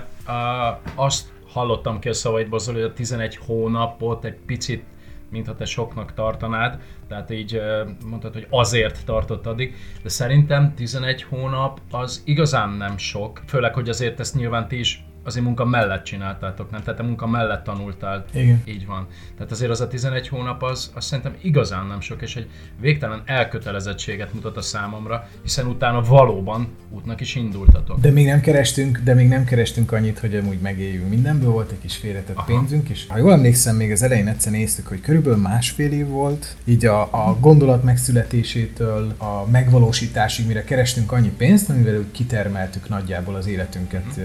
azt 0.95 1.31
hallottam 1.51 1.99
ki 1.99 2.09
a 2.09 2.13
szavaidból, 2.13 2.59
hogy 2.65 2.81
a 2.81 2.93
11 2.93 3.39
hónapot 3.45 4.25
egy 4.25 4.37
picit 4.45 4.83
mintha 5.31 5.55
te 5.55 5.65
soknak 5.65 6.13
tartanád, 6.13 6.79
tehát 7.07 7.29
így 7.29 7.61
mondtad, 8.05 8.33
hogy 8.33 8.47
azért 8.49 9.05
tartott 9.05 9.45
addig, 9.45 9.75
de 10.03 10.09
szerintem 10.09 10.73
11 10.73 11.23
hónap 11.23 11.79
az 11.91 12.21
igazán 12.25 12.69
nem 12.69 12.97
sok, 12.97 13.41
főleg, 13.47 13.73
hogy 13.73 13.89
azért 13.89 14.19
ezt 14.19 14.35
nyilván 14.35 14.67
ti 14.67 14.79
is 14.79 15.05
azért 15.23 15.45
munka 15.45 15.65
mellett 15.65 16.03
csináltátok, 16.03 16.71
nem? 16.71 16.81
Tehát 16.83 16.99
a 16.99 17.03
munka 17.03 17.27
mellett 17.27 17.63
tanultál. 17.63 18.25
Igen. 18.33 18.61
Így 18.65 18.85
van. 18.85 19.07
Tehát 19.35 19.51
azért 19.51 19.71
az 19.71 19.81
a 19.81 19.87
11 19.87 20.27
hónap 20.27 20.63
az, 20.63 20.91
az 20.95 21.05
szerintem 21.05 21.35
igazán 21.41 21.85
nem 21.85 22.01
sok, 22.01 22.21
és 22.21 22.35
egy 22.35 22.49
végtelen 22.79 23.21
elkötelezettséget 23.25 24.33
mutat 24.33 24.57
a 24.57 24.61
számomra, 24.61 25.27
hiszen 25.43 25.65
utána 25.65 26.01
valóban 26.01 26.67
útnak 26.89 27.21
is 27.21 27.35
indultatok. 27.35 27.99
De 27.99 28.11
még 28.11 28.25
nem 28.25 28.41
kerestünk, 28.41 28.99
de 29.03 29.13
még 29.13 29.27
nem 29.27 29.43
kerestünk 29.43 29.91
annyit, 29.91 30.19
hogy 30.19 30.35
amúgy 30.35 30.59
megéljünk. 30.59 31.09
Mindenből 31.09 31.51
volt 31.51 31.71
egy 31.71 31.79
kis 31.79 31.95
félretett 31.95 32.35
Aha. 32.35 32.45
pénzünk, 32.45 32.89
és 32.89 33.05
ha 33.07 33.17
jól 33.17 33.31
emlékszem, 33.31 33.75
még 33.75 33.91
az 33.91 34.01
elején 34.01 34.27
egyszer 34.27 34.51
néztük, 34.51 34.87
hogy 34.87 35.01
körülbelül 35.01 35.39
másfél 35.39 35.91
év 35.91 36.07
volt, 36.07 36.55
így 36.63 36.85
a, 36.85 37.01
a 37.01 37.37
gondolat 37.39 37.83
megszületésétől 37.83 39.13
a 39.17 39.45
megvalósításig, 39.51 40.47
mire 40.47 40.63
kerestünk 40.63 41.11
annyi 41.11 41.31
pénzt, 41.37 41.69
amivel 41.69 41.97
úgy 41.97 42.11
kitermeltük 42.11 42.89
nagyjából 42.89 43.35
az 43.35 43.47
életünket 43.47 44.19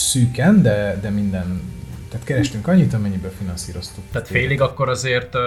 szűken, 0.00 0.62
de, 0.62 0.98
de 1.00 1.10
minden 1.10 1.60
tehát 2.10 2.26
kerestünk 2.26 2.68
annyit, 2.68 2.94
amennyiből 2.94 3.32
finanszíroztuk. 3.38 4.04
Tehát 4.12 4.28
félig 4.28 4.60
akkor 4.60 4.88
azért 4.88 5.34
uh, 5.34 5.42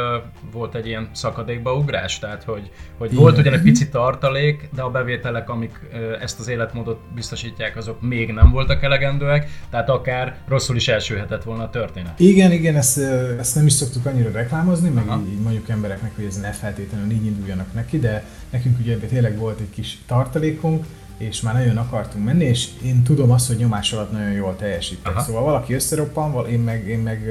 volt 0.51 0.75
egy 0.75 0.87
ilyen 0.87 1.09
szakadékba 1.11 1.75
ugrás, 1.75 2.19
tehát 2.19 2.43
hogy, 2.43 2.71
hogy 2.97 3.13
volt 3.13 3.37
ugyan 3.37 3.53
egy 3.53 3.61
pici 3.61 3.89
tartalék, 3.89 4.69
de 4.75 4.81
a 4.81 4.89
bevételek, 4.89 5.49
amik 5.49 5.79
uh, 5.93 6.21
ezt 6.21 6.39
az 6.39 6.47
életmódot 6.47 6.99
biztosítják, 7.15 7.77
azok 7.77 8.01
még 8.01 8.31
nem 8.31 8.51
voltak 8.51 8.83
elegendőek, 8.83 9.49
tehát 9.69 9.89
akár 9.89 10.37
rosszul 10.47 10.75
is 10.75 10.87
elsülhetett 10.87 11.43
volna 11.43 11.63
a 11.63 11.69
történet. 11.69 12.19
Igen, 12.19 12.51
igen, 12.51 12.75
ezt, 12.75 12.97
ezt 13.39 13.55
nem 13.55 13.65
is 13.65 13.73
szoktuk 13.73 14.05
annyira 14.05 14.31
reklámozni, 14.31 14.89
meg 14.89 15.05
így, 15.05 15.31
így 15.31 15.39
mondjuk 15.39 15.69
embereknek, 15.69 16.15
hogy 16.15 16.25
ez 16.25 16.39
ne 16.39 16.51
feltétlenül 16.51 17.11
így 17.11 17.25
induljanak 17.25 17.73
neki, 17.73 17.99
de 17.99 18.25
nekünk 18.49 18.79
ugye 18.79 18.97
tényleg 18.97 19.37
volt 19.37 19.59
egy 19.59 19.69
kis 19.69 19.97
tartalékunk, 20.05 20.85
és 21.23 21.41
már 21.41 21.53
nagyon 21.53 21.77
akartunk 21.77 22.25
menni, 22.25 22.45
és 22.45 22.67
én 22.83 23.03
tudom 23.03 23.31
azt, 23.31 23.47
hogy 23.47 23.57
nyomás 23.57 23.93
alatt 23.93 24.11
nagyon 24.11 24.31
jól 24.31 24.55
teljesítek. 24.55 25.15
Aha. 25.15 25.23
Szóval 25.23 25.43
valaki 25.43 25.73
összeroppan, 25.73 26.49
én 26.49 26.59
meg, 26.59 26.87
én 26.87 26.99
meg 26.99 27.21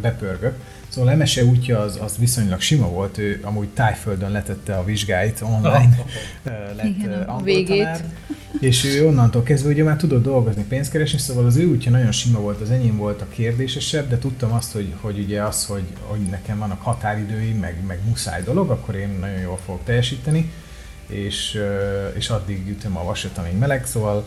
bepörgök. 0.00 0.54
Szóval 0.88 1.10
Emese 1.10 1.44
útja 1.44 1.78
az, 1.78 1.98
az 2.02 2.16
viszonylag 2.18 2.60
sima 2.60 2.88
volt, 2.88 3.18
ő 3.18 3.40
amúgy 3.42 3.68
tájföldön 3.68 4.30
letette 4.30 4.76
a 4.76 4.84
vizsgáit 4.84 5.40
online, 5.40 5.98
lett 6.76 6.84
Igen, 6.84 7.22
a 7.22 7.42
végét. 7.42 7.78
Tanár, 7.78 8.04
és 8.60 8.84
ő 8.84 9.06
onnantól 9.06 9.42
kezdve 9.42 9.70
ugye 9.70 9.84
már 9.84 9.96
tudott 9.96 10.22
dolgozni, 10.22 10.64
pénzt 10.68 10.90
keresni, 10.90 11.18
szóval 11.18 11.46
az 11.46 11.56
ő 11.56 11.66
útja 11.66 11.90
nagyon 11.90 12.12
sima 12.12 12.38
volt, 12.38 12.60
az 12.60 12.70
enyém 12.70 12.96
volt 12.96 13.20
a 13.20 13.26
kérdésesebb, 13.28 14.08
de 14.08 14.18
tudtam 14.18 14.52
azt, 14.52 14.72
hogy, 14.72 14.94
hogy 15.00 15.18
ugye 15.18 15.42
az, 15.42 15.66
hogy, 15.66 15.84
hogy 16.00 16.20
nekem 16.20 16.58
vannak 16.58 16.82
határidőim, 16.82 17.58
meg, 17.58 17.76
meg 17.86 17.98
muszáj 18.08 18.42
dolog, 18.42 18.70
akkor 18.70 18.94
én 18.94 19.16
nagyon 19.20 19.40
jól 19.40 19.58
fogok 19.64 19.84
teljesíteni 19.84 20.50
és, 21.12 21.60
és 22.14 22.30
addig 22.30 22.68
ütöm 22.68 22.96
a 22.96 23.04
vasat, 23.04 23.38
amíg 23.38 23.58
meleg, 23.58 23.86
szóval 23.86 24.24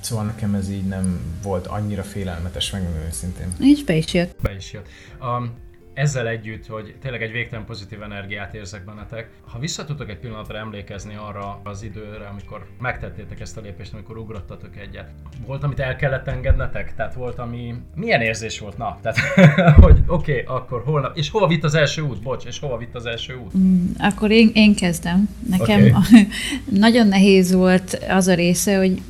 Szóval 0.00 0.24
nekem 0.24 0.54
ez 0.54 0.70
így 0.70 0.84
nem 0.84 1.20
volt 1.42 1.66
annyira 1.66 2.02
félelmetes, 2.02 2.70
megmondom 2.70 3.02
őszintén. 3.06 3.52
Nincs 3.58 3.84
be 3.84 3.94
is 3.94 4.14
jött. 4.14 4.42
Be 4.42 4.54
is 4.54 4.72
jött. 4.72 4.86
Um, 5.20 5.54
ezzel 5.96 6.28
együtt, 6.28 6.66
hogy 6.66 6.94
tényleg 7.00 7.22
egy 7.22 7.32
végtelen 7.32 7.64
pozitív 7.64 8.02
energiát 8.02 8.54
érzek 8.54 8.84
bennetek. 8.84 9.30
Ha 9.46 9.58
vissza 9.58 9.84
tudtok 9.84 10.10
egy 10.10 10.18
pillanatra 10.18 10.58
emlékezni 10.58 11.14
arra 11.14 11.60
az 11.64 11.82
időre, 11.82 12.26
amikor 12.26 12.66
megtettétek 12.80 13.40
ezt 13.40 13.56
a 13.56 13.60
lépést, 13.60 13.92
amikor 13.92 14.16
ugrottatok 14.16 14.76
egyet, 14.76 15.10
volt, 15.46 15.62
amit 15.62 15.80
el 15.80 15.96
kellett 15.96 16.26
engednetek? 16.26 16.94
Tehát 16.94 17.14
volt, 17.14 17.38
ami... 17.38 17.74
Milyen 17.94 18.20
érzés 18.20 18.58
volt? 18.58 18.76
Na, 18.78 18.98
tehát, 19.02 19.18
hogy 19.84 19.98
oké, 20.06 20.42
okay, 20.42 20.56
akkor 20.56 20.82
holnap... 20.84 21.16
És 21.16 21.30
hova 21.30 21.46
vitt 21.46 21.64
az 21.64 21.74
első 21.74 22.02
út? 22.02 22.22
Bocs, 22.22 22.44
és 22.44 22.58
hova 22.58 22.76
vitt 22.76 22.94
az 22.94 23.06
első 23.06 23.34
út? 23.34 23.56
Mm, 23.56 23.84
akkor 23.98 24.30
én, 24.30 24.50
én 24.54 24.74
kezdem. 24.74 25.28
Nekem 25.48 25.80
okay. 25.80 26.28
nagyon 26.86 27.06
nehéz 27.06 27.52
volt 27.52 28.04
az 28.08 28.28
a 28.28 28.34
része, 28.34 28.76
hogy 28.76 29.02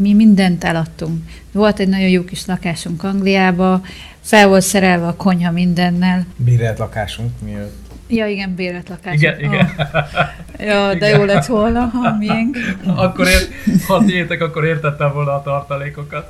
mi 0.00 0.14
mindent 0.14 0.64
eladtunk. 0.64 1.24
Volt 1.52 1.78
egy 1.78 1.88
nagyon 1.88 2.08
jó 2.08 2.24
kis 2.24 2.46
lakásunk 2.46 3.04
Angliába, 3.04 3.80
fel 4.20 4.48
volt 4.48 4.62
szerelve 4.62 5.06
a 5.06 5.14
konyha 5.14 5.50
mindennel. 5.50 6.26
Bérelt 6.36 6.78
lakásunk 6.78 7.30
miért? 7.44 7.70
Ja, 8.08 8.26
igen, 8.26 8.54
bérelt 8.54 8.88
lakásunk. 8.88 9.20
Igen, 9.20 9.38
igen. 9.38 9.70
Oh. 9.78 10.00
Ja, 10.66 10.94
de 10.94 11.08
jó 11.08 11.24
lett 11.24 11.46
volna, 11.46 11.80
ha 11.80 12.16
miénk. 12.16 12.56
akkor 12.96 13.26
ért, 13.26 13.48
ha 13.86 14.04
tiétek, 14.04 14.42
akkor 14.42 14.64
értettem 14.64 15.12
volna 15.12 15.34
a 15.34 15.42
tartalékokat. 15.42 16.26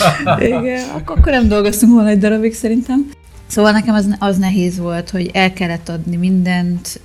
igen, 0.40 0.88
akkor, 0.94 1.18
akkor 1.18 1.32
nem 1.32 1.48
dolgoztunk 1.48 1.92
volna 1.92 2.08
egy 2.08 2.18
darabig 2.18 2.54
szerintem. 2.54 3.10
Szóval 3.46 3.72
nekem 3.72 3.94
az, 3.94 4.16
az 4.18 4.38
nehéz 4.38 4.78
volt, 4.78 5.10
hogy 5.10 5.30
el 5.32 5.52
kellett 5.52 5.88
adni 5.88 6.16
mindent, 6.16 7.00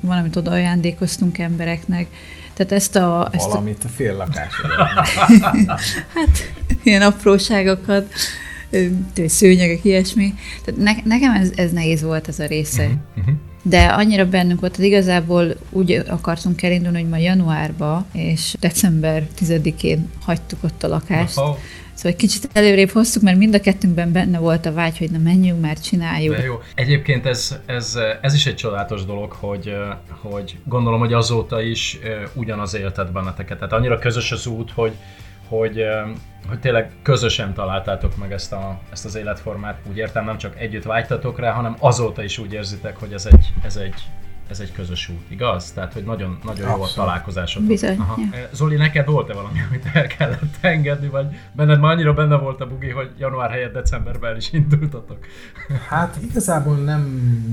valamit 0.00 0.36
oda 0.36 0.50
ajándékoztunk 0.50 1.38
embereknek, 1.38 2.06
tehát 2.58 2.72
ezt 2.72 2.96
a... 2.96 3.28
Ezt 3.32 3.46
Valamit 3.46 3.84
a 3.84 3.88
fél 3.88 4.16
lakásod. 4.16 4.70
hát, 6.14 6.52
ilyen 6.82 7.02
apróságokat, 7.02 8.12
szőnyegek, 9.26 9.84
ilyesmi. 9.84 10.34
Tehát 10.64 10.80
ne, 10.80 10.92
nekem 11.04 11.34
ez, 11.34 11.50
ez 11.54 11.72
nehéz 11.72 12.02
volt 12.02 12.28
ez 12.28 12.38
a 12.38 12.46
része. 12.46 12.84
Uh-huh. 13.16 13.34
De 13.62 13.84
annyira 13.84 14.28
bennünk 14.28 14.60
volt, 14.60 14.76
hogy 14.76 14.84
igazából 14.84 15.56
úgy 15.70 16.02
akartunk 16.08 16.62
elindulni, 16.62 17.00
hogy 17.00 17.08
ma 17.08 17.16
januárba 17.16 18.06
és 18.12 18.54
december 18.60 19.26
10-én 19.40 20.10
hagytuk 20.24 20.64
ott 20.64 20.82
a 20.82 20.88
lakást. 20.88 21.38
Uh-huh 21.38 21.56
Szóval 21.98 22.12
egy 22.12 22.18
kicsit 22.18 22.48
előrébb 22.52 22.90
hoztuk, 22.90 23.22
mert 23.22 23.36
mind 23.36 23.54
a 23.54 23.60
kettőnkben 23.60 24.12
benne 24.12 24.38
volt 24.38 24.66
a 24.66 24.72
vágy, 24.72 24.98
hogy 24.98 25.10
na 25.10 25.18
menjünk 25.18 25.60
már, 25.60 25.78
csináljuk. 25.78 26.36
De 26.36 26.42
jó. 26.42 26.60
Egyébként 26.74 27.26
ez, 27.26 27.60
ez, 27.66 27.98
ez 28.20 28.34
is 28.34 28.46
egy 28.46 28.54
csodálatos 28.54 29.04
dolog, 29.04 29.32
hogy, 29.32 29.76
hogy 30.20 30.58
gondolom, 30.64 30.98
hogy 30.98 31.12
azóta 31.12 31.60
is 31.60 31.98
ugyanaz 32.34 32.74
éltet 32.74 33.12
benneteket. 33.12 33.58
Tehát 33.58 33.72
annyira 33.72 33.98
közös 33.98 34.32
az 34.32 34.46
út, 34.46 34.70
hogy, 34.70 34.92
hogy, 35.48 35.84
hogy 36.48 36.60
tényleg 36.60 36.92
közösen 37.02 37.54
találtátok 37.54 38.16
meg 38.16 38.32
ezt, 38.32 38.52
a, 38.52 38.80
ezt 38.92 39.04
az 39.04 39.14
életformát. 39.14 39.78
Úgy 39.90 39.96
értem, 39.96 40.24
nem 40.24 40.38
csak 40.38 40.60
együtt 40.60 40.84
vágytatok 40.84 41.38
rá, 41.38 41.52
hanem 41.52 41.76
azóta 41.78 42.22
is 42.22 42.38
úgy 42.38 42.52
érzitek, 42.52 42.96
hogy 42.96 43.12
ez 43.12 43.26
egy, 43.26 43.52
ez 43.62 43.76
egy 43.76 43.94
ez 44.50 44.60
egy 44.60 44.72
közös 44.72 45.08
út, 45.08 45.30
igaz? 45.30 45.72
Tehát, 45.72 45.92
hogy 45.92 46.04
nagyon, 46.04 46.38
nagyon 46.44 46.68
jó 46.76 46.82
a 46.82 46.88
találkozásod. 46.94 47.62
Bizony. 47.62 47.96
Aha. 47.98 48.16
Ja. 48.32 48.48
Zoli, 48.52 48.76
neked 48.76 49.06
volt-e 49.06 49.32
valami, 49.32 49.58
amit 49.68 49.84
el 49.92 50.06
kellett 50.06 50.56
engedni, 50.60 51.08
vagy 51.08 51.26
benned 51.52 51.80
már 51.80 51.92
annyira 51.92 52.14
benne 52.14 52.36
volt 52.36 52.60
a 52.60 52.66
bugi, 52.66 52.88
hogy 52.88 53.10
január 53.18 53.50
helyett 53.50 53.72
decemberben 53.72 54.36
is 54.36 54.52
indultatok? 54.52 55.18
Hát 55.88 56.18
igazából 56.30 56.76
nem 56.76 57.02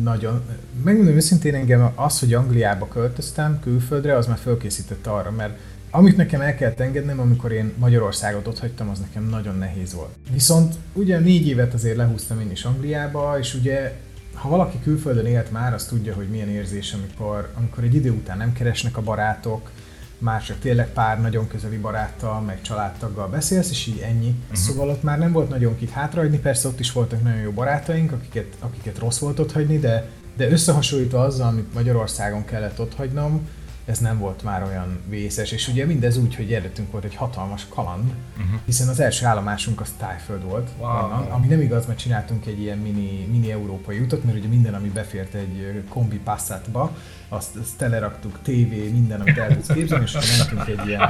nagyon. 0.04 0.42
Megmondom 0.84 1.16
őszintén 1.16 1.56
engem 1.56 1.92
az, 1.96 2.20
hogy 2.20 2.34
Angliába 2.34 2.88
költöztem 2.88 3.60
külföldre, 3.60 4.16
az 4.16 4.28
már 4.28 4.38
fölkészített 4.38 5.08
arra, 5.08 5.32
mert 5.32 5.58
amit 5.90 6.18
nekem 6.18 6.42
el 6.42 6.56
kellett 6.56 6.80
engednem, 6.80 7.20
amikor 7.20 7.52
én 7.52 7.74
Magyarországot 7.78 8.48
ott 8.48 8.60
hagytam, 8.60 8.90
az 8.90 9.00
nekem 9.00 9.24
nagyon 9.30 9.58
nehéz 9.58 9.94
volt. 9.94 10.16
Viszont 10.32 10.76
ugye 10.94 11.20
négy 11.20 11.48
évet 11.48 11.74
azért 11.74 11.96
lehúztam 11.96 12.40
én 12.40 12.52
is 12.52 12.64
Angliába, 12.64 13.40
és 13.40 13.54
ugye 13.54 13.94
ha 14.36 14.50
valaki 14.50 14.80
külföldön 14.84 15.26
élt 15.26 15.52
már, 15.52 15.74
az 15.74 15.86
tudja, 15.86 16.14
hogy 16.14 16.28
milyen 16.28 16.50
érzés, 16.50 16.94
amikor, 16.94 17.52
amikor 17.58 17.84
egy 17.84 17.96
idő 17.96 18.12
után 18.12 18.38
nem 18.38 18.54
keresnek 18.54 18.98
a 18.98 19.02
barátok, 19.02 19.70
már 20.18 20.44
csak 20.44 20.60
tényleg 20.60 20.90
pár 20.90 21.22
nagyon 21.22 21.48
közeli 21.48 21.78
baráttal, 21.78 22.42
meg 22.42 22.62
családtaggal 22.62 23.28
beszélsz, 23.28 23.70
és 23.70 23.88
így 23.88 24.00
ennyi. 24.00 24.30
Uh-huh. 24.30 24.58
Szóval 24.58 24.90
ott 24.90 25.04
már 25.04 25.18
nem 25.20 25.32
volt 25.32 25.50
nagyon 25.50 25.78
kit 25.78 25.90
hátrahagyni, 25.90 26.40
persze 26.40 26.68
ott 26.68 26.80
is 26.80 26.92
voltak 26.92 27.24
nagyon 27.24 27.40
jó 27.40 27.52
barátaink, 27.52 28.12
akiket, 28.12 28.56
akiket 28.60 29.00
rossz 29.00 29.20
volt 29.20 29.40
ott 29.40 29.52
hagyni, 29.52 29.80
de, 29.80 30.10
de 30.38 30.50
összehasonlítva 30.50 31.22
azzal, 31.22 31.48
amit 31.48 31.74
Magyarországon 31.74 32.46
kellett 32.46 32.80
ott 32.80 32.96
hagynom, 32.96 33.48
ez 33.86 34.00
nem 34.00 34.20
volt 34.20 34.44
már 34.44 34.64
olyan 34.64 35.00
vészes, 35.10 35.52
és 35.52 35.68
ugye 35.68 35.86
mindez 35.86 36.18
úgy, 36.18 36.36
hogy 36.36 36.54
előttünk 36.54 36.92
volt 36.92 37.04
egy 37.04 37.16
hatalmas 37.16 37.66
kaland, 37.70 38.14
uh-huh. 38.38 38.60
hiszen 38.66 38.88
az 38.88 39.00
első 39.00 39.26
állomásunk 39.26 39.82
az 39.82 39.94
Tájföld 39.98 40.44
volt, 40.44 40.70
wow. 40.80 40.90
onnan, 40.90 41.32
ami 41.32 41.48
nem 41.48 41.62
igaz, 41.62 41.86
mert 41.86 42.00
csináltunk 42.00 42.46
egy 42.46 42.62
ilyen 42.62 42.78
mini, 42.78 43.28
mini 43.32 43.52
európai 43.52 44.00
utat, 44.00 44.24
mert 44.24 44.38
ugye 44.38 44.48
minden, 44.48 44.74
ami 44.74 44.90
befért 44.90 45.34
egy 45.34 45.84
kombi 45.90 46.18
Passatba, 46.18 46.96
azt, 47.30 47.56
azt 47.56 47.78
teleraktuk, 47.78 48.40
tévé, 48.42 48.90
minden, 48.90 49.22
amit 49.22 49.38
el 49.38 49.54
tudsz 49.54 49.68
képzelni, 49.68 50.04
és 50.06 50.14
akkor 50.14 50.28
mentünk 50.38 50.80
egy 50.80 50.88
ilyen 50.88 51.10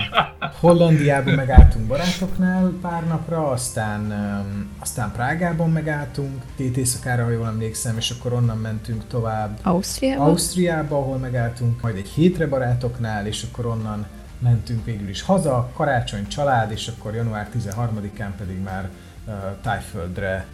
Hollandiába 0.60 1.36
megálltunk 1.36 1.88
barátoknál 1.88 2.74
pár 2.82 3.08
napra, 3.08 3.50
aztán, 3.50 4.02
um, 4.02 4.70
aztán 4.80 5.12
Prágában 5.12 5.72
megálltunk, 5.72 6.44
két 6.56 6.78
éjszakára, 6.78 7.24
ha 7.24 7.30
jól 7.30 7.48
emlékszem, 7.48 7.98
és 7.98 8.10
akkor 8.10 8.34
onnan 8.34 8.58
mentünk 8.58 9.08
tovább 9.08 9.60
Ausztriába, 9.62 10.24
Ausztriába 10.24 10.98
ahol 10.98 11.18
megálltunk, 11.18 11.82
majd 11.82 11.96
egy 11.96 12.08
hétre 12.08 12.48
barátoknál, 12.48 13.28
és 13.28 13.46
akkor 13.52 13.66
onnan 13.66 14.06
mentünk 14.40 14.86
végül 14.86 15.10
is 15.10 15.22
haza, 15.22 15.72
karácsony, 15.74 16.28
család, 16.28 16.72
és 16.72 16.88
akkor 16.88 17.16
január 17.16 17.50
13-án 17.60 18.32
pedig 18.38 18.62
már 18.64 18.90
uh, 19.26 19.34
Tájföldre 19.62 20.46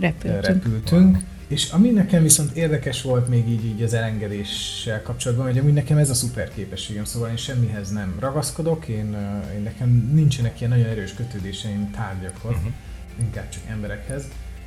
repültünk. 0.00 0.46
repültünk. 0.46 1.18
És 1.50 1.70
ami 1.70 1.90
nekem 1.90 2.22
viszont 2.22 2.56
érdekes 2.56 3.02
volt 3.02 3.28
még 3.28 3.48
így, 3.48 3.64
így 3.64 3.82
az 3.82 3.94
elengedéssel 3.94 5.02
kapcsolatban, 5.02 5.46
hogy 5.46 5.58
amúgy 5.58 5.72
nekem 5.72 5.96
ez 5.96 6.10
a 6.10 6.14
szuper 6.14 6.50
képességem, 6.54 7.04
szóval 7.04 7.28
én 7.28 7.36
semmihez 7.36 7.90
nem 7.90 8.16
ragaszkodok, 8.20 8.88
én, 8.88 9.16
én 9.54 9.62
nekem 9.62 10.10
nincsenek 10.14 10.60
ilyen 10.60 10.70
nagyon 10.70 10.86
erős 10.86 11.14
kötődéseim 11.14 11.90
tárgyakhoz, 11.90 12.54
uh-huh. 12.54 12.72
inkább 13.20 13.48
csak 13.48 13.62
emberekhez. 13.70 14.24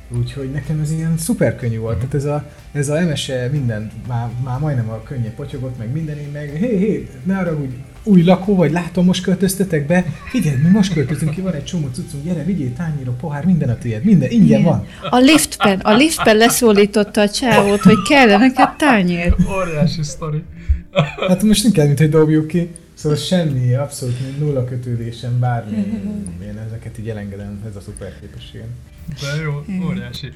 Úgyhogy 0.08 0.50
nekem 0.50 0.80
ez 0.80 0.90
ilyen 0.90 1.18
szuper 1.18 1.56
könnyű 1.56 1.78
volt, 1.78 2.02
uh-huh. 2.02 2.10
tehát 2.10 2.26
ez 2.26 2.32
a, 2.32 2.50
ez 2.72 2.88
a 2.88 3.00
MSE 3.00 3.48
minden, 3.48 3.90
már, 4.08 4.30
már 4.42 4.60
majdnem 4.60 4.90
a 4.90 5.02
könnye 5.02 5.30
potyogott, 5.30 5.78
meg 5.78 5.92
minden, 5.92 6.18
én 6.18 6.30
meg 6.32 6.50
hé, 6.50 6.76
hé, 6.76 7.08
ne 7.22 7.38
arra 7.38 7.56
úgy 7.56 7.74
új 8.04 8.22
lakó 8.22 8.56
vagy, 8.56 8.70
látom, 8.70 9.04
most 9.04 9.22
költöztetek 9.22 9.86
be. 9.86 10.04
Figyelj, 10.28 10.56
mi 10.56 10.68
most 10.68 10.92
költözünk 10.92 11.30
ki, 11.30 11.40
van 11.40 11.52
egy 11.52 11.64
csomó 11.64 11.88
cuccunk, 11.92 12.24
gyere, 12.24 12.44
vigyél 12.44 12.72
tányéró, 12.72 13.12
pohár, 13.12 13.44
minden 13.44 13.68
a 13.68 13.78
tiéd, 13.78 14.04
minden, 14.04 14.30
ingyen 14.30 14.60
Igen. 14.60 14.72
van. 14.72 14.86
A 15.10 15.18
liftben, 15.18 15.80
a 15.80 15.94
liftben 15.94 16.36
leszólította 16.36 17.20
a 17.20 17.28
csávót, 17.28 17.80
hogy 17.80 18.02
kell 18.08 18.38
neked 18.38 18.76
tányér. 18.76 19.34
Óriási 19.56 20.02
sztori. 20.02 20.42
Hát 21.28 21.42
most 21.42 21.64
inkább, 21.64 21.86
mint 21.86 21.98
hogy 21.98 22.08
dobjuk 22.08 22.46
ki. 22.46 22.70
Szóval 22.94 23.18
semmi, 23.18 23.74
abszolút 23.74 24.38
nulla 24.38 24.64
kötődésem, 24.64 25.38
bármi, 25.38 25.76
én 26.42 26.58
ezeket 26.66 26.98
így 26.98 27.08
elengedem, 27.08 27.62
ez 27.68 27.76
a 27.76 27.80
szuper 27.80 28.20
képességem. 28.20 28.68
De 29.20 29.42
jó, 29.42 29.64
óriási. 29.86 30.32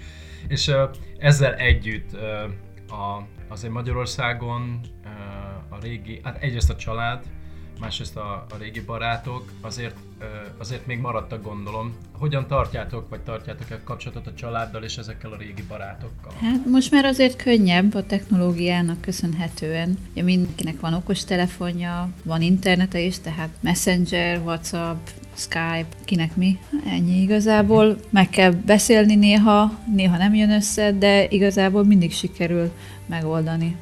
És 0.48 0.66
uh, 0.66 0.74
ezzel 1.18 1.54
együtt 1.54 2.10
uh, 2.12 2.98
a, 2.98 3.26
azért 3.48 3.72
Magyarországon 3.72 4.80
uh, 5.04 5.76
a 5.76 5.78
régi, 5.82 6.20
hát 6.22 6.42
egyrészt 6.42 6.70
a 6.70 6.76
család, 6.76 7.22
másrészt 7.80 8.16
a, 8.16 8.46
a 8.50 8.56
régi 8.58 8.80
barátok, 8.80 9.52
azért, 9.60 9.96
azért 10.58 10.86
még 10.86 10.98
maradtak 10.98 11.42
gondolom. 11.42 11.94
Hogyan 12.12 12.46
tartjátok, 12.46 13.08
vagy 13.08 13.20
tartjátok-e 13.20 13.80
kapcsolatot 13.84 14.26
a 14.26 14.34
családdal 14.34 14.82
és 14.82 14.96
ezekkel 14.96 15.32
a 15.32 15.36
régi 15.36 15.62
barátokkal? 15.68 16.32
Hát 16.40 16.66
most 16.66 16.90
már 16.90 17.04
azért 17.04 17.42
könnyebb 17.42 17.94
a 17.94 18.06
technológiának 18.06 19.00
köszönhetően. 19.00 19.98
Ja, 20.14 20.24
mindenkinek 20.24 20.80
van 20.80 20.94
okos 20.94 21.24
telefonja, 21.24 22.08
van 22.24 22.42
internete 22.42 23.00
is, 23.00 23.18
tehát 23.18 23.50
Messenger, 23.60 24.38
WhatsApp, 24.38 25.06
Skype, 25.34 25.86
kinek 26.04 26.36
mi. 26.36 26.58
Ennyi 26.86 27.20
igazából. 27.20 27.96
Meg 28.10 28.28
kell 28.28 28.50
beszélni 28.50 29.14
néha, 29.14 29.78
néha 29.94 30.16
nem 30.16 30.34
jön 30.34 30.50
össze, 30.50 30.92
de 30.92 31.28
igazából 31.28 31.84
mindig 31.84 32.12
sikerül 32.12 32.72
megoldani, 33.06 33.76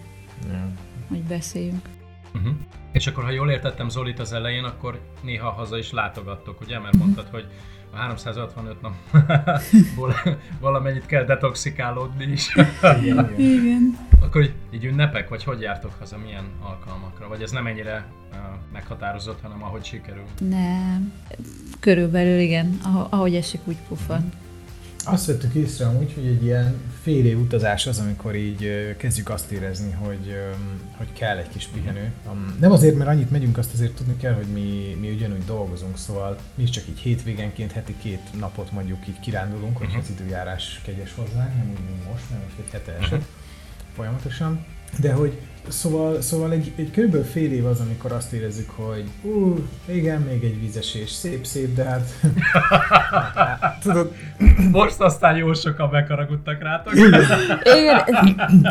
yeah. 0.48 0.60
hogy 1.08 1.22
beszéljünk. 1.22 1.88
Uh-huh. 2.34 2.54
És 2.96 3.06
akkor, 3.06 3.24
ha 3.24 3.30
jól 3.30 3.50
értettem 3.50 3.88
Zolit 3.88 4.18
az 4.18 4.32
elején, 4.32 4.64
akkor 4.64 5.00
néha 5.22 5.50
haza 5.50 5.78
is 5.78 5.92
látogattok, 5.92 6.60
ugye? 6.60 6.78
Mert 6.78 6.96
mondtad, 6.96 7.26
hogy 7.30 7.46
a 7.92 7.96
365 7.96 8.76
napból 8.80 10.14
valamennyit 10.60 11.06
kell 11.06 11.24
detoxikálódni 11.24 12.24
is. 12.24 12.54
Igen. 13.02 13.34
Igen. 13.38 13.98
Akkor 14.20 14.50
így 14.70 14.84
ünnepek, 14.84 15.28
vagy 15.28 15.44
hogy 15.44 15.60
jártok 15.60 15.92
haza, 15.98 16.18
milyen 16.18 16.44
alkalmakra? 16.62 17.28
Vagy 17.28 17.42
ez 17.42 17.50
nem 17.50 17.66
ennyire 17.66 18.06
uh, 18.32 18.38
meghatározott, 18.72 19.40
hanem 19.42 19.62
ahogy 19.62 19.84
sikerül? 19.84 20.24
Nem, 20.40 21.12
körülbelül 21.80 22.38
igen, 22.38 22.78
ahogy 23.10 23.34
esik, 23.34 23.60
úgy 23.64 23.78
pufan. 23.88 24.32
Azt 25.06 25.26
vettük 25.26 25.54
észre 25.54 25.86
amúgy, 25.86 26.12
hogy 26.14 26.26
egy 26.26 26.44
ilyen 26.44 26.74
fél 27.02 27.26
év 27.26 27.40
utazás 27.40 27.86
az, 27.86 27.98
amikor 27.98 28.34
így 28.34 28.94
kezdjük 28.96 29.28
azt 29.28 29.50
érezni, 29.50 29.90
hogy, 29.90 30.36
hogy 30.96 31.12
kell 31.12 31.36
egy 31.36 31.48
kis 31.48 31.66
pihenő. 31.66 32.12
Nem 32.60 32.72
azért, 32.72 32.96
mert 32.96 33.10
annyit 33.10 33.30
megyünk, 33.30 33.58
azt 33.58 33.72
azért 33.72 33.94
tudni 33.94 34.16
kell, 34.16 34.34
hogy 34.34 34.46
mi, 34.46 34.96
mi 35.00 35.10
ugyanúgy 35.10 35.44
dolgozunk, 35.44 35.96
szóval 35.96 36.36
mi 36.54 36.62
is 36.62 36.70
csak 36.70 36.84
így 36.88 36.98
hétvégenként, 36.98 37.72
heti 37.72 37.96
két 38.02 38.20
napot 38.38 38.72
mondjuk 38.72 39.08
így 39.08 39.20
kirándulunk, 39.20 39.76
hogyha 39.76 39.98
az 39.98 40.10
időjárás 40.10 40.80
kegyes 40.84 41.14
hozzánk, 41.14 41.56
nem 41.56 41.70
úgy, 41.70 41.84
mint 41.90 42.10
most, 42.10 42.24
mert 42.30 42.42
most 42.42 42.58
egy 42.58 42.70
hete 42.72 42.96
esett 43.00 43.24
folyamatosan. 43.96 44.64
De 45.00 45.12
hogy 45.12 45.38
Szóval, 45.68 46.20
szóval 46.20 46.52
egy, 46.52 46.72
egy 46.76 46.90
kb. 46.90 47.24
fél 47.24 47.52
év 47.52 47.66
az, 47.66 47.80
amikor 47.80 48.12
azt 48.12 48.32
érezzük, 48.32 48.70
hogy 48.70 49.04
ú, 49.22 49.64
igen, 49.84 50.20
még 50.20 50.44
egy 50.44 50.60
vízesés, 50.60 51.10
szép-szép, 51.10 51.74
de 51.74 51.84
hát... 51.84 52.10
Tudod... 53.82 54.12
Most 54.70 55.00
aztán 55.00 55.36
jó 55.36 55.52
sokan 55.52 55.90
bekaragudtak 55.90 56.62
rátok. 56.62 56.92
Igen. 56.94 57.20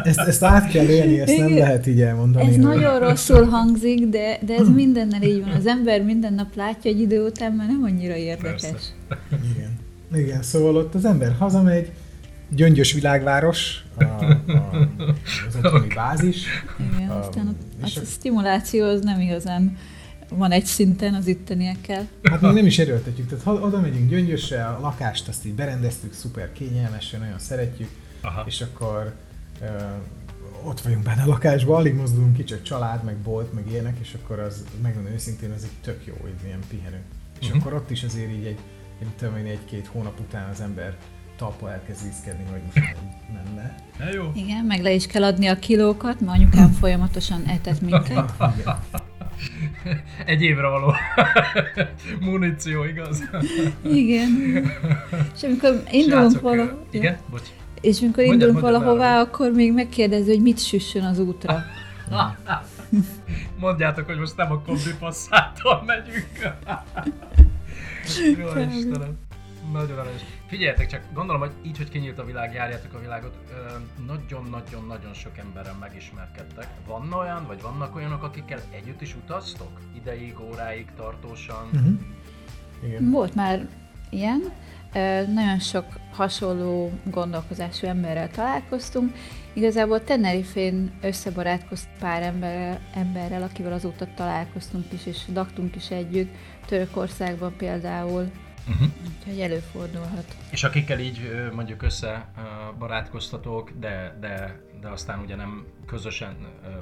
Ezt, 0.03 0.19
ezt 0.19 0.43
át 0.43 0.71
kell 0.71 0.85
élni, 0.85 1.19
ezt 1.19 1.31
igen. 1.31 1.45
nem 1.49 1.57
lehet 1.57 1.87
így 1.87 2.01
elmondani. 2.01 2.47
Ez 2.47 2.55
hogy... 2.55 2.63
nagyon 2.63 2.99
rosszul 2.99 3.45
hangzik, 3.45 4.07
de, 4.09 4.39
de 4.45 4.55
ez 4.55 4.69
mindennel 4.69 5.21
így 5.21 5.43
van. 5.43 5.53
Az 5.53 5.65
ember 5.65 6.03
minden 6.03 6.33
nap 6.33 6.55
látja 6.55 6.91
egy 6.91 6.99
idő 6.99 7.25
után, 7.25 7.51
mert 7.51 7.69
nem 7.69 7.83
annyira 7.83 8.15
érdekes. 8.15 8.61
Persze. 8.61 8.89
Igen. 9.55 9.79
Igen, 10.13 10.41
szóval 10.41 10.75
ott 10.75 10.95
az 10.95 11.05
ember 11.05 11.35
hazamegy, 11.39 11.91
gyöngyös 12.49 12.93
világváros, 12.93 13.85
a, 13.97 14.03
a, 14.03 14.89
az 15.47 15.55
otthoni 15.63 15.87
bázis. 15.95 16.45
Igen, 16.95 17.09
a, 17.09 17.19
aztán 17.19 17.47
a, 17.47 17.83
a, 17.83 17.85
a 17.85 18.05
stimuláció 18.05 18.85
az 18.85 19.01
nem 19.01 19.19
igazán 19.19 19.77
van 20.29 20.51
egy 20.51 20.65
szinten 20.65 21.13
az 21.13 21.27
itteniekkel. 21.27 22.07
Hát 22.23 22.41
még 22.41 22.53
nem 22.53 22.65
is 22.65 22.79
erőltetjük, 22.79 23.27
tehát 23.27 23.63
oda 23.63 23.79
megyünk 23.79 24.09
gyöngyösre, 24.09 24.65
a 24.65 24.79
lakást 24.79 25.27
azt 25.27 25.45
így 25.45 25.53
berendeztük, 25.53 26.13
szuper 26.13 26.51
kényelmesen, 26.51 27.19
nagyon 27.19 27.39
szeretjük, 27.39 27.89
Aha. 28.21 28.43
és 28.45 28.61
akkor 28.61 29.13
ö, 29.61 29.65
ott 30.63 30.81
vagyunk 30.81 31.03
benne 31.03 31.21
a 31.21 31.27
lakásban, 31.27 31.75
alig 31.75 31.93
mozdulunk 31.93 32.35
ki, 32.35 32.43
csak 32.43 32.61
család, 32.61 33.03
meg 33.03 33.15
bolt, 33.15 33.53
meg 33.53 33.63
ilyenek, 33.71 33.97
és 34.01 34.15
akkor 34.23 34.39
az, 34.39 34.63
megmondom 34.81 35.13
őszintén, 35.13 35.51
az 35.51 35.63
egy 35.63 35.81
tök 35.81 36.05
jó, 36.05 36.13
egy 36.25 36.45
ilyen 36.45 36.59
pihenő. 36.67 37.01
És 37.39 37.47
uh-huh. 37.47 37.61
akkor 37.61 37.73
ott 37.73 37.89
is 37.89 38.03
azért 38.03 38.31
így 38.31 38.45
egy, 38.45 38.59
tudom 39.17 39.37
én, 39.37 39.45
egy-két 39.45 39.87
hónap 39.87 40.19
után 40.19 40.49
az 40.49 40.61
ember 40.61 40.97
talpa 41.37 41.71
elkezd 41.71 42.05
viszkedni, 42.05 42.43
hogy 42.51 42.61
most 42.65 42.75
már 42.75 42.95
menne. 43.33 43.75
Ja, 43.99 44.13
jó. 44.13 44.31
Igen, 44.35 44.65
meg 44.65 44.81
le 44.81 44.91
is 44.91 45.07
kell 45.07 45.23
adni 45.23 45.47
a 45.47 45.59
kilókat, 45.59 46.19
mert 46.19 46.37
anyukám 46.37 46.69
folyamatosan 46.81 47.43
etett 47.45 47.81
minket. 47.81 48.31
Egy 50.25 50.41
évre 50.41 50.67
való 50.67 50.93
muníció, 52.29 52.83
igaz? 52.83 53.23
Igen. 53.83 54.29
És 55.35 55.43
amikor 55.43 55.83
indulunk 55.91 56.41
valahol... 56.41 56.85
Igen? 56.91 57.17
Bocs. 57.29 57.47
És 57.81 58.01
amikor 58.01 58.23
mondjad, 58.23 58.49
indulunk 58.49 58.61
mondjad 58.61 58.83
valahová, 58.83 59.19
akkor 59.19 59.51
még 59.51 59.73
megkérdezi, 59.73 60.29
hogy 60.29 60.41
mit 60.41 60.59
süssön 60.59 61.03
az 61.03 61.19
útra. 61.19 61.63
Mondjátok, 63.59 64.05
hogy 64.05 64.17
most 64.17 64.37
nem 64.37 64.51
a 64.51 64.59
kombi 64.59 64.95
passzától 64.99 65.83
megyünk. 65.85 66.27
Jó 68.39 68.47
Istenem. 68.77 69.17
Nagyon 69.71 69.97
aranyos. 69.97 70.21
Figyeljetek 70.47 70.87
csak, 70.87 71.01
gondolom, 71.13 71.41
hogy 71.41 71.53
így, 71.63 71.77
hogy 71.77 71.89
kinyílt 71.89 72.19
a 72.19 72.25
világ, 72.25 72.53
járjátok 72.53 72.93
a 72.93 72.99
világot, 72.99 73.37
nagyon-nagyon-nagyon 74.05 75.13
sok 75.13 75.37
emberrel 75.37 75.75
megismerkedtek. 75.79 76.67
Van 76.87 77.13
olyan, 77.13 77.45
vagy 77.47 77.61
vannak 77.61 77.95
olyanok, 77.95 78.23
akikkel 78.23 78.59
együtt 78.71 79.01
is 79.01 79.15
utaztok? 79.15 79.79
Ideig, 79.95 80.39
óráig, 80.39 80.87
tartósan? 80.95 81.65
Uh-huh. 81.73 81.93
Igen. 82.83 83.11
Volt 83.11 83.35
már 83.35 83.67
ilyen. 84.09 84.41
Nagyon 85.33 85.59
sok 85.59 85.85
hasonló 86.11 86.91
gondolkozású 87.03 87.87
emberrel 87.87 88.29
találkoztunk. 88.29 89.15
Igazából 89.53 90.03
Tenerifén 90.03 90.91
összebarátkoztunk 91.01 91.97
pár 91.97 92.21
emberrel, 92.21 92.79
emberrel, 92.93 93.43
akivel 93.43 93.73
azóta 93.73 94.07
találkoztunk 94.15 94.85
is, 94.93 95.05
és 95.05 95.21
laktunk 95.33 95.75
is 95.75 95.89
együtt. 95.89 96.35
Törökországban 96.65 97.55
például 97.57 98.31
Uh-huh. 98.69 98.87
Úgyhogy 99.17 99.39
előfordulhat. 99.39 100.35
És 100.51 100.63
akikkel 100.63 100.99
így 100.99 101.49
mondjuk 101.53 101.81
össze 101.81 102.31
barátkoztatok, 102.79 103.71
de, 103.79 104.17
de, 104.19 104.59
de 104.81 104.89
aztán 104.89 105.19
ugye 105.19 105.35
nem 105.35 105.65
közösen 105.85 106.35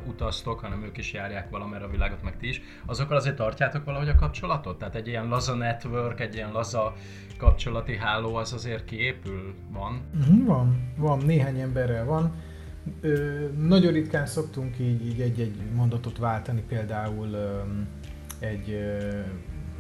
utaztok, 0.08 0.60
hanem 0.60 0.84
ők 0.84 0.98
is 0.98 1.14
járják 1.14 1.50
valamerre 1.50 1.86
a 1.86 1.90
világot, 1.90 2.24
meg 2.24 2.38
ti 2.38 2.48
is, 2.48 2.62
azokkal 2.86 3.18
azért 3.18 3.36
tartjátok 3.36 3.86
valahogy 3.86 4.10
a 4.10 4.16
kapcsolatot? 4.16 4.78
Tehát 4.78 4.96
egy 4.96 5.08
ilyen 5.08 5.28
laza 5.28 5.54
network, 5.54 6.20
egy 6.20 6.36
ilyen 6.36 6.52
laza 6.52 6.94
kapcsolati 7.38 7.98
háló 7.98 8.36
az 8.36 8.54
azért 8.54 8.86
kiépül? 8.86 9.54
Van? 9.72 10.02
Uh-huh, 10.20 10.46
van, 10.46 10.94
van, 10.98 11.18
néhány 11.26 11.60
emberrel 11.60 12.06
van. 12.06 12.34
Ö, 13.02 13.46
nagyon 13.58 13.92
ritkán 13.94 14.26
szoktunk 14.26 14.80
így, 14.80 15.06
így 15.06 15.22
egy-egy 15.22 15.56
mondatot 15.76 16.18
váltani, 16.18 16.62
például 16.68 17.28
ö, 17.28 17.62
egy 18.40 18.70
ö, 18.70 19.20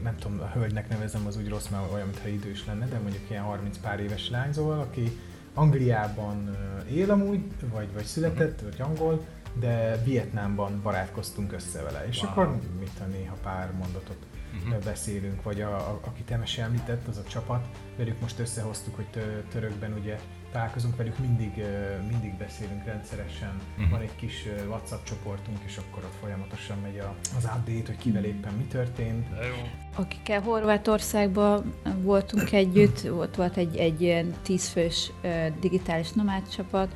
nem 0.04 0.16
tudom, 0.18 0.40
a 0.40 0.52
hölgynek 0.54 0.90
nevezem, 0.90 1.26
az 1.28 1.38
úgy 1.38 1.50
rossz, 1.50 1.68
mert 1.68 1.92
olyan, 1.94 2.08
mintha 2.08 2.28
idős 2.28 2.66
lenne, 2.66 2.88
de 2.88 3.00
mondjuk 3.00 3.30
ilyen 3.30 3.44
30 3.44 3.78
pár 3.78 4.00
éves 4.00 4.30
lányzóval, 4.30 4.80
aki 4.80 5.20
Angliában 5.54 6.58
él 6.92 7.12
amúgy, 7.12 7.44
vagy, 7.74 7.94
vagy 7.94 8.04
született, 8.04 8.62
vagy 8.62 8.82
angol, 8.82 9.26
de 9.60 10.02
Vietnámban 10.04 10.82
barátkoztunk 10.82 11.54
össze 11.54 11.82
vele. 11.82 12.08
És 12.08 12.22
wow. 12.22 12.32
akkor 12.32 12.60
mit 12.80 13.00
a 13.00 13.04
néha 13.04 13.36
pár 13.44 13.72
mondatot 13.72 14.26
uh-huh. 14.54 14.84
beszélünk, 14.84 15.44
vagy 15.44 15.62
a, 15.62 15.76
a, 15.76 16.00
akit 16.06 16.32
Emese 16.32 16.64
említett, 16.64 17.08
az 17.08 17.18
a 17.18 17.30
csapat, 17.30 17.68
velük 17.98 18.20
most 18.22 18.40
összehoztuk, 18.40 18.96
hogy 18.96 19.08
törökben 19.52 19.94
ugye 19.94 20.20
találkozunk 20.54 20.96
velük, 20.96 21.18
mindig, 21.20 21.66
mindig 22.10 22.34
beszélünk 22.38 22.86
rendszeresen, 22.86 23.62
uh-huh. 23.78 23.92
van 23.92 24.02
egy 24.02 24.16
kis 24.16 24.48
WhatsApp 24.68 25.04
csoportunk, 25.04 25.58
és 25.66 25.78
akkor 25.78 26.04
ott 26.04 26.16
folyamatosan 26.22 26.78
megy 26.82 27.02
az 27.38 27.44
update, 27.44 27.86
hogy 27.86 27.98
kivel 27.98 28.24
éppen 28.24 28.54
mi 28.54 28.64
történt. 28.64 29.30
De 29.30 29.46
jó. 29.46 29.54
Akikkel 29.96 30.42
Horvátországban 30.42 31.74
voltunk 32.02 32.52
együtt, 32.52 33.12
ott 33.12 33.36
volt 33.36 33.58
egy, 33.58 33.78
egy 33.78 34.02
ilyen 34.02 34.34
tízfős 34.42 35.12
digitális 35.60 36.12
nomád 36.12 36.50
csapat, 36.50 36.94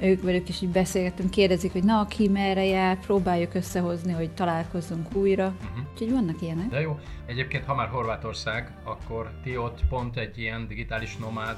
ők 0.00 0.22
velük 0.22 0.48
is 0.48 0.60
így 0.60 0.68
beszélgetünk, 0.68 1.30
kérdezik, 1.30 1.72
hogy 1.72 1.84
na, 1.84 2.00
aki 2.00 2.28
merre 2.28 2.64
jár, 2.64 2.98
próbáljuk 3.00 3.54
összehozni, 3.54 4.12
hogy 4.12 4.30
találkozzunk 4.30 5.14
újra. 5.14 5.46
Uh-huh. 5.46 5.84
Úgyhogy 5.92 6.10
vannak 6.10 6.42
ilyenek. 6.42 6.68
De 6.68 6.80
jó. 6.80 6.98
Egyébként, 7.26 7.64
ha 7.64 7.74
már 7.74 7.88
Horvátország, 7.88 8.72
akkor 8.84 9.30
ti 9.42 9.56
ott 9.56 9.80
pont 9.88 10.16
egy 10.16 10.38
ilyen 10.38 10.66
digitális 10.68 11.16
nomád 11.16 11.56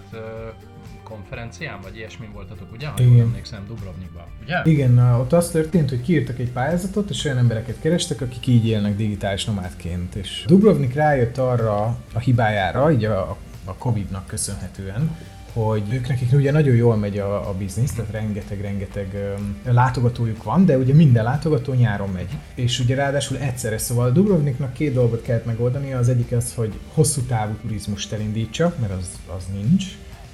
konferencián, 1.02 1.78
vagy 1.82 1.96
ilyesmin 1.96 2.32
voltatok, 2.32 2.72
ugye? 2.72 2.86
Ha 2.86 3.02
jól 3.02 3.20
emlékszem, 3.20 3.64
Dubrovnikban, 3.66 4.24
ugye? 4.42 4.60
Igen, 4.64 4.98
ott 4.98 5.32
az 5.32 5.50
történt, 5.50 5.88
hogy 5.88 6.02
kiírtak 6.02 6.38
egy 6.38 6.50
pályázatot, 6.50 7.10
és 7.10 7.24
olyan 7.24 7.38
embereket 7.38 7.80
kerestek, 7.80 8.20
akik 8.20 8.46
így 8.46 8.66
élnek 8.66 8.96
digitális 8.96 9.44
nomádként. 9.44 10.14
És 10.14 10.44
Dubrovnik 10.46 10.94
rájött 10.94 11.38
arra 11.38 11.98
a 12.14 12.18
hibájára, 12.18 12.92
így 12.92 13.04
a, 13.04 13.36
a 13.64 13.74
Covid-nak 13.74 14.26
köszönhetően, 14.26 15.16
hogy 15.54 15.82
ők 15.92 16.08
nekik 16.08 16.32
ugye 16.32 16.52
nagyon 16.52 16.74
jól 16.74 16.96
megy 16.96 17.18
a, 17.18 17.48
a 17.48 17.52
biznisz, 17.52 17.92
tehát 17.92 18.10
rengeteg-rengeteg 18.10 19.36
látogatójuk 19.64 20.42
van, 20.42 20.64
de 20.64 20.78
ugye 20.78 20.94
minden 20.94 21.24
látogató 21.24 21.72
nyáron 21.72 22.08
megy. 22.08 22.28
És 22.54 22.80
ugye 22.80 22.94
ráadásul 22.94 23.38
egyszerre, 23.38 23.78
szóval 23.78 24.12
Dubrovniknak 24.12 24.72
két 24.72 24.92
dolgot 24.92 25.22
kellett 25.22 25.44
megoldani, 25.44 25.92
az 25.92 26.08
egyik 26.08 26.32
az, 26.32 26.54
hogy 26.54 26.72
hosszú 26.94 27.20
távú 27.20 27.54
turizmust 27.62 28.12
elindítsa, 28.12 28.74
mert 28.80 28.92
az, 28.92 29.08
az 29.36 29.44
nincs, 29.52 29.84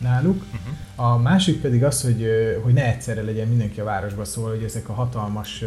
náluk. 0.00 0.44
Uh-huh. 0.44 1.12
A 1.12 1.18
másik 1.18 1.60
pedig 1.60 1.84
az, 1.84 2.02
hogy, 2.02 2.26
hogy 2.62 2.72
ne 2.72 2.84
egyszerre 2.84 3.22
legyen 3.22 3.48
mindenki 3.48 3.80
a 3.80 3.84
városba, 3.84 4.24
szóval, 4.24 4.50
hogy 4.50 4.62
ezek 4.62 4.88
a 4.88 4.92
hatalmas 4.92 5.64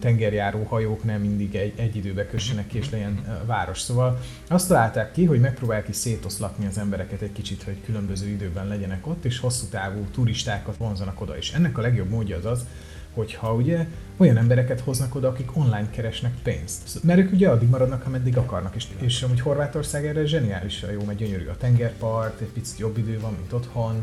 tengerjáró 0.00 0.62
hajók 0.62 1.04
nem 1.04 1.20
mindig 1.20 1.54
egy, 1.54 1.72
egy 1.76 1.96
időbe 1.96 2.26
kössenek 2.26 2.66
ki, 2.66 2.78
és 2.78 2.90
legyen 2.90 3.42
város. 3.46 3.80
Szóval 3.80 4.20
azt 4.48 4.68
találták 4.68 5.12
ki, 5.12 5.24
hogy 5.24 5.40
megpróbálják 5.40 5.88
is 5.88 5.96
szétoszlatni 5.96 6.66
az 6.66 6.78
embereket 6.78 7.20
egy 7.20 7.32
kicsit, 7.32 7.62
hogy 7.62 7.76
különböző 7.84 8.28
időben 8.28 8.68
legyenek 8.68 9.06
ott, 9.06 9.24
és 9.24 9.38
hosszú 9.38 9.66
távú 9.66 10.06
turistákat 10.12 10.76
vonzanak 10.76 11.20
oda. 11.20 11.36
És 11.36 11.52
ennek 11.52 11.78
a 11.78 11.80
legjobb 11.80 12.08
módja 12.08 12.36
az 12.36 12.44
az, 12.44 12.66
hogyha 13.14 13.54
ugye 13.54 13.86
olyan 14.16 14.36
embereket 14.36 14.80
hoznak 14.80 15.14
oda, 15.14 15.28
akik 15.28 15.56
online 15.56 15.90
keresnek 15.90 16.32
pénzt. 16.42 17.02
Mert 17.04 17.18
ők 17.18 17.32
ugye 17.32 17.48
addig 17.48 17.68
maradnak, 17.68 18.06
ameddig 18.06 18.36
akarnak. 18.36 18.74
És, 18.74 18.86
és 18.98 19.22
amúgy 19.22 19.40
Horvátország 19.40 20.06
erre 20.06 20.24
zseniálisan 20.24 20.92
jó, 20.92 21.04
mert 21.04 21.18
gyönyörű 21.18 21.46
a 21.46 21.56
tengerpart, 21.56 22.40
egy 22.40 22.48
picit 22.52 22.78
jobb 22.78 22.98
idő 22.98 23.20
van, 23.20 23.34
mint 23.38 23.52
otthon, 23.52 24.02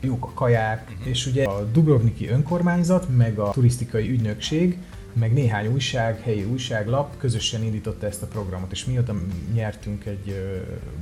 jók 0.00 0.24
a 0.24 0.32
kaják, 0.34 0.90
uh-huh. 0.90 1.08
és 1.08 1.26
ugye 1.26 1.44
a 1.44 1.64
Dubrovniki 1.64 2.28
önkormányzat, 2.28 3.16
meg 3.16 3.38
a 3.38 3.50
turisztikai 3.50 4.10
ügynökség, 4.10 4.78
meg 5.12 5.32
néhány 5.32 5.66
újság, 5.66 6.20
helyi 6.20 6.44
újságlap 6.44 7.16
közösen 7.16 7.64
indította 7.64 8.06
ezt 8.06 8.22
a 8.22 8.26
programot, 8.26 8.72
és 8.72 8.84
mióta 8.84 9.14
nyertünk 9.54 10.04
egy, 10.04 10.56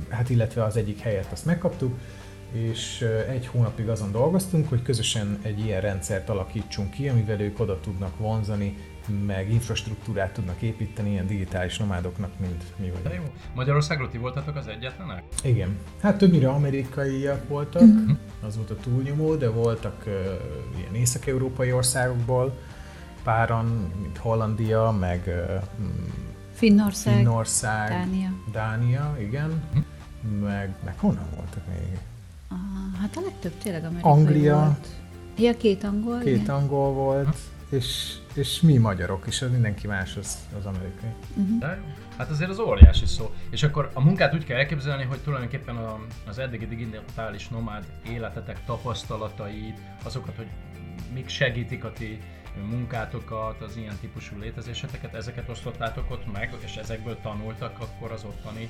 hát 0.09 0.29
illetve 0.29 0.63
az 0.63 0.77
egyik 0.77 0.99
helyet 0.99 1.27
azt 1.31 1.45
megkaptuk, 1.45 1.97
és 2.51 3.05
egy 3.29 3.47
hónapig 3.47 3.89
azon 3.89 4.11
dolgoztunk, 4.11 4.69
hogy 4.69 4.81
közösen 4.81 5.39
egy 5.41 5.59
ilyen 5.59 5.81
rendszert 5.81 6.29
alakítsunk 6.29 6.91
ki, 6.91 7.09
amivel 7.09 7.39
ők 7.39 7.59
oda 7.59 7.79
tudnak 7.79 8.17
vonzani, 8.17 8.77
meg 9.25 9.51
infrastruktúrát 9.51 10.33
tudnak 10.33 10.61
építeni 10.61 11.11
ilyen 11.11 11.27
digitális 11.27 11.77
nomádoknak, 11.77 12.39
mint 12.39 12.63
mi 12.75 12.85
vagyunk. 12.85 13.07
De 13.07 13.13
jó. 13.13 13.23
Magyarországról 13.55 14.09
ti 14.09 14.17
voltatok 14.17 14.55
az 14.55 14.67
egyetlenek? 14.67 15.23
Igen. 15.43 15.77
Hát 16.01 16.17
többnyire 16.17 16.49
amerikaiak 16.49 17.47
voltak, 17.47 17.83
mm-hmm. 17.83 18.11
az 18.41 18.55
volt 18.55 18.69
a 18.69 18.75
túlnyomó, 18.75 19.35
de 19.35 19.49
voltak 19.49 20.03
uh, 20.05 20.13
ilyen 20.77 20.95
észak-európai 20.95 21.71
országokból, 21.71 22.57
páran, 23.23 23.91
mint 24.01 24.17
Hollandia, 24.17 24.91
meg 24.91 25.23
uh, 25.27 25.63
Finnország, 26.53 27.15
Finnország 27.15 27.89
Dánia. 27.89 28.29
Dánia, 28.51 29.17
igen. 29.19 29.63
Mm. 29.77 30.41
Meg, 30.41 30.75
meg 30.83 30.99
honnan 30.99 31.27
voltak 31.35 31.67
még? 31.67 31.99
Hát 32.99 33.17
a 33.17 33.21
legtöbb 33.21 33.57
tényleg 33.63 33.83
amerikai 33.83 34.11
Anglia. 34.11 34.55
volt. 34.55 34.87
Ja, 35.37 35.57
két 35.57 35.83
angol. 35.83 36.19
Két 36.19 36.41
igen. 36.41 36.55
angol 36.55 36.93
volt, 36.93 37.37
és, 37.69 38.17
és 38.33 38.61
mi 38.61 38.77
magyarok, 38.77 39.25
és 39.27 39.41
az 39.41 39.51
mindenki 39.51 39.87
más 39.87 40.15
az, 40.15 40.37
az 40.57 40.65
amerikai. 40.65 41.09
Uh-huh. 41.35 41.59
De. 41.59 41.81
Hát 42.17 42.29
azért 42.29 42.49
az 42.49 42.59
óriási 42.59 43.05
szó. 43.05 43.31
És 43.49 43.63
akkor 43.63 43.91
a 43.93 44.01
munkát 44.01 44.33
úgy 44.33 44.45
kell 44.45 44.57
elképzelni, 44.57 45.03
hogy 45.03 45.19
tulajdonképpen 45.19 45.75
a, 45.75 45.99
az 46.27 46.39
eddigi 46.39 46.67
digitális 46.67 47.47
nomád 47.47 47.85
életetek 48.09 48.65
tapasztalatait, 48.65 49.79
azokat, 50.03 50.35
hogy 50.35 50.47
mik 51.13 51.27
segítik 51.27 51.83
a 51.83 51.91
ti 51.91 52.19
munkátokat, 52.69 53.61
az 53.61 53.77
ilyen 53.77 53.97
típusú 54.01 54.39
létezéseteket, 54.39 55.13
ezeket 55.13 55.49
osztottátok 55.49 56.11
ott 56.11 56.31
meg, 56.31 56.53
és 56.63 56.75
ezekből 56.75 57.17
tanultak 57.21 57.79
akkor 57.79 58.11
az 58.11 58.23
ottani 58.23 58.69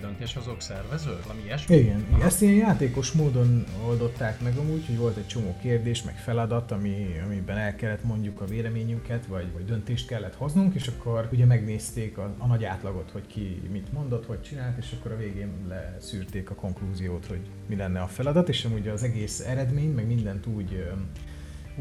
döntéshozók 0.00 0.60
szervező? 0.60 1.18
Valami 1.22 1.42
ilyesmi? 1.44 1.76
Igen, 1.76 2.06
Aha. 2.10 2.24
ezt 2.24 2.42
ilyen 2.42 2.54
játékos 2.54 3.12
módon 3.12 3.64
oldották 3.86 4.40
meg 4.40 4.56
amúgy, 4.56 4.86
hogy 4.86 4.96
volt 4.96 5.16
egy 5.16 5.26
csomó 5.26 5.56
kérdés, 5.62 6.02
meg 6.02 6.16
feladat, 6.16 6.70
ami, 6.70 7.20
amiben 7.24 7.56
el 7.56 7.76
kellett 7.76 8.04
mondjuk 8.04 8.40
a 8.40 8.44
véleményünket, 8.44 9.26
vagy, 9.26 9.52
vagy 9.52 9.64
döntést 9.64 10.06
kellett 10.06 10.34
hoznunk, 10.34 10.74
és 10.74 10.86
akkor 10.86 11.28
ugye 11.32 11.44
megnézték 11.44 12.18
a, 12.18 12.34
a 12.38 12.46
nagy 12.46 12.64
átlagot, 12.64 13.10
hogy 13.10 13.26
ki 13.26 13.62
mit 13.70 13.92
mondott, 13.92 14.26
hogy 14.26 14.42
csinált, 14.42 14.78
és 14.78 14.94
akkor 14.98 15.12
a 15.12 15.16
végén 15.16 15.52
leszűrték 15.68 16.50
a 16.50 16.54
konklúziót, 16.54 17.26
hogy 17.26 17.40
mi 17.66 17.76
lenne 17.76 18.00
a 18.00 18.06
feladat, 18.06 18.48
és 18.48 18.64
amúgy 18.64 18.88
az 18.88 19.02
egész 19.02 19.40
eredmény, 19.40 19.90
meg 19.90 20.06
mindent 20.06 20.46
úgy 20.46 20.84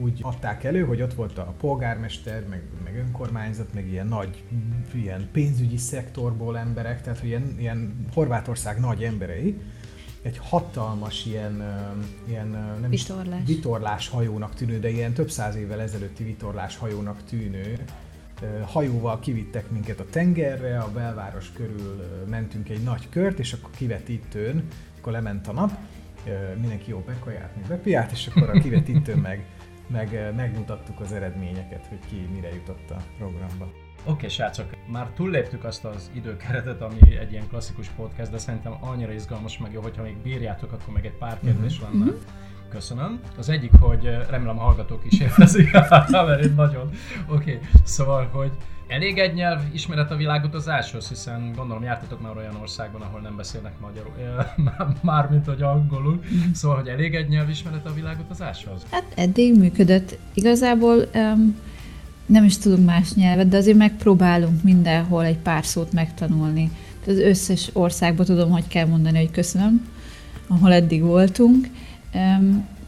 úgy 0.01 0.19
adták 0.21 0.63
elő, 0.63 0.85
hogy 0.85 1.01
ott 1.01 1.13
volt 1.13 1.37
a 1.37 1.53
polgármester, 1.57 2.43
meg, 2.49 2.63
meg 2.83 2.95
önkormányzat, 2.95 3.73
meg 3.73 3.87
ilyen 3.87 4.07
nagy, 4.07 4.43
ilyen 4.93 5.29
pénzügyi 5.31 5.77
szektorból 5.77 6.57
emberek, 6.57 7.01
tehát 7.01 7.23
ilyen, 7.23 7.55
ilyen 7.59 8.05
Horvátország 8.13 8.79
nagy 8.79 9.03
emberei, 9.03 9.59
egy 10.21 10.37
hatalmas 10.37 11.25
ilyen, 11.25 11.63
ilyen 12.27 12.47
nem 12.81 12.89
vitorlás. 12.89 13.41
Is, 13.41 13.55
vitorlás 13.55 14.07
hajónak 14.07 14.53
tűnő, 14.53 14.79
de 14.79 14.89
ilyen 14.89 15.13
több 15.13 15.29
száz 15.29 15.55
évvel 15.55 15.81
ezelőtti 15.81 16.23
vitorlás 16.23 16.77
hajónak 16.77 17.23
tűnő 17.23 17.79
hajóval 18.65 19.19
kivittek 19.19 19.69
minket 19.71 19.99
a 19.99 20.05
tengerre, 20.09 20.79
a 20.79 20.91
belváros 20.91 21.51
körül 21.51 22.05
mentünk 22.29 22.69
egy 22.69 22.83
nagy 22.83 23.09
kört, 23.09 23.39
és 23.39 23.53
akkor 23.53 23.69
kivetítőn, 23.77 24.67
akkor 24.97 25.11
lement 25.11 25.47
a 25.47 25.53
nap, 25.53 25.71
mindenki 26.61 26.89
jó 26.89 27.03
bekajárt, 27.05 27.55
mi 27.55 27.61
bepiált, 27.67 28.11
és 28.11 28.27
akkor 28.27 28.49
a 28.49 28.59
kivetítőn 28.63 29.17
meg 29.17 29.45
meg 29.89 30.33
megmutattuk 30.35 30.99
az 30.99 31.11
eredményeket, 31.11 31.87
hogy 31.87 31.99
ki 32.09 32.29
mire 32.33 32.53
jutott 32.53 32.89
a 32.89 33.01
programba. 33.17 33.63
Oké, 33.63 34.11
okay, 34.11 34.29
srácok, 34.29 34.69
már 34.87 35.09
túlléptük 35.09 35.63
azt 35.63 35.85
az 35.85 36.11
időkeretet, 36.13 36.81
ami 36.81 37.17
egy 37.17 37.31
ilyen 37.31 37.47
klasszikus 37.47 37.87
podcast, 37.87 38.31
de 38.31 38.37
szerintem 38.37 38.77
annyira 38.81 39.11
izgalmas 39.11 39.57
meg 39.57 39.71
jó, 39.71 39.81
hogyha 39.81 40.03
még 40.03 40.17
bírjátok, 40.17 40.71
akkor 40.71 40.93
meg 40.93 41.05
egy 41.05 41.17
pár 41.17 41.39
kérdés 41.39 41.79
uh-huh. 41.79 41.99
lenne. 41.99 42.11
Köszönöm. 42.69 43.19
Az 43.37 43.49
egyik, 43.49 43.71
hogy 43.79 44.03
remélem 44.29 44.59
a 44.59 44.61
hallgatók 44.61 45.01
is 45.05 45.19
élvezik, 45.19 45.71
mert 46.11 46.43
én 46.43 46.53
nagyon. 46.55 46.89
Oké, 47.27 47.55
okay. 47.55 47.59
szóval, 47.83 48.29
hogy 48.31 48.51
Elég 48.89 49.17
egy 49.17 49.33
nyelv 49.33 49.61
ismeret 49.71 50.11
a 50.11 50.15
világutazáshoz, 50.15 51.07
hiszen 51.07 51.53
gondolom 51.55 51.83
jártatok 51.83 52.21
már 52.21 52.37
olyan 52.37 52.55
országban, 52.61 53.01
ahol 53.01 53.19
nem 53.19 53.35
beszélnek 53.35 53.79
magyarul, 53.79 54.13
mármint 55.01 55.45
hogy 55.45 55.61
angolul, 55.61 56.19
szóval, 56.53 56.77
hogy 56.77 56.87
elég 56.87 57.15
egy 57.15 57.27
nyelv 57.27 57.49
ismeret 57.49 57.85
a 57.85 57.93
világutazáshoz? 57.93 58.85
Hát 58.91 59.13
eddig 59.15 59.57
működött. 59.57 60.17
Igazából 60.33 61.09
um, 61.13 61.55
nem 62.25 62.43
is 62.43 62.57
tudunk 62.57 62.85
más 62.85 63.13
nyelvet, 63.13 63.47
de 63.47 63.57
azért 63.57 63.77
megpróbálunk 63.77 64.63
mindenhol 64.63 65.25
egy 65.25 65.37
pár 65.37 65.65
szót 65.65 65.91
megtanulni. 65.91 66.71
Az 67.07 67.17
összes 67.17 67.69
országban 67.73 68.25
tudom, 68.25 68.51
hogy 68.51 68.67
kell 68.67 68.85
mondani, 68.85 69.17
hogy 69.17 69.31
köszönöm, 69.31 69.87
ahol 70.47 70.73
eddig 70.73 71.01
voltunk. 71.01 71.67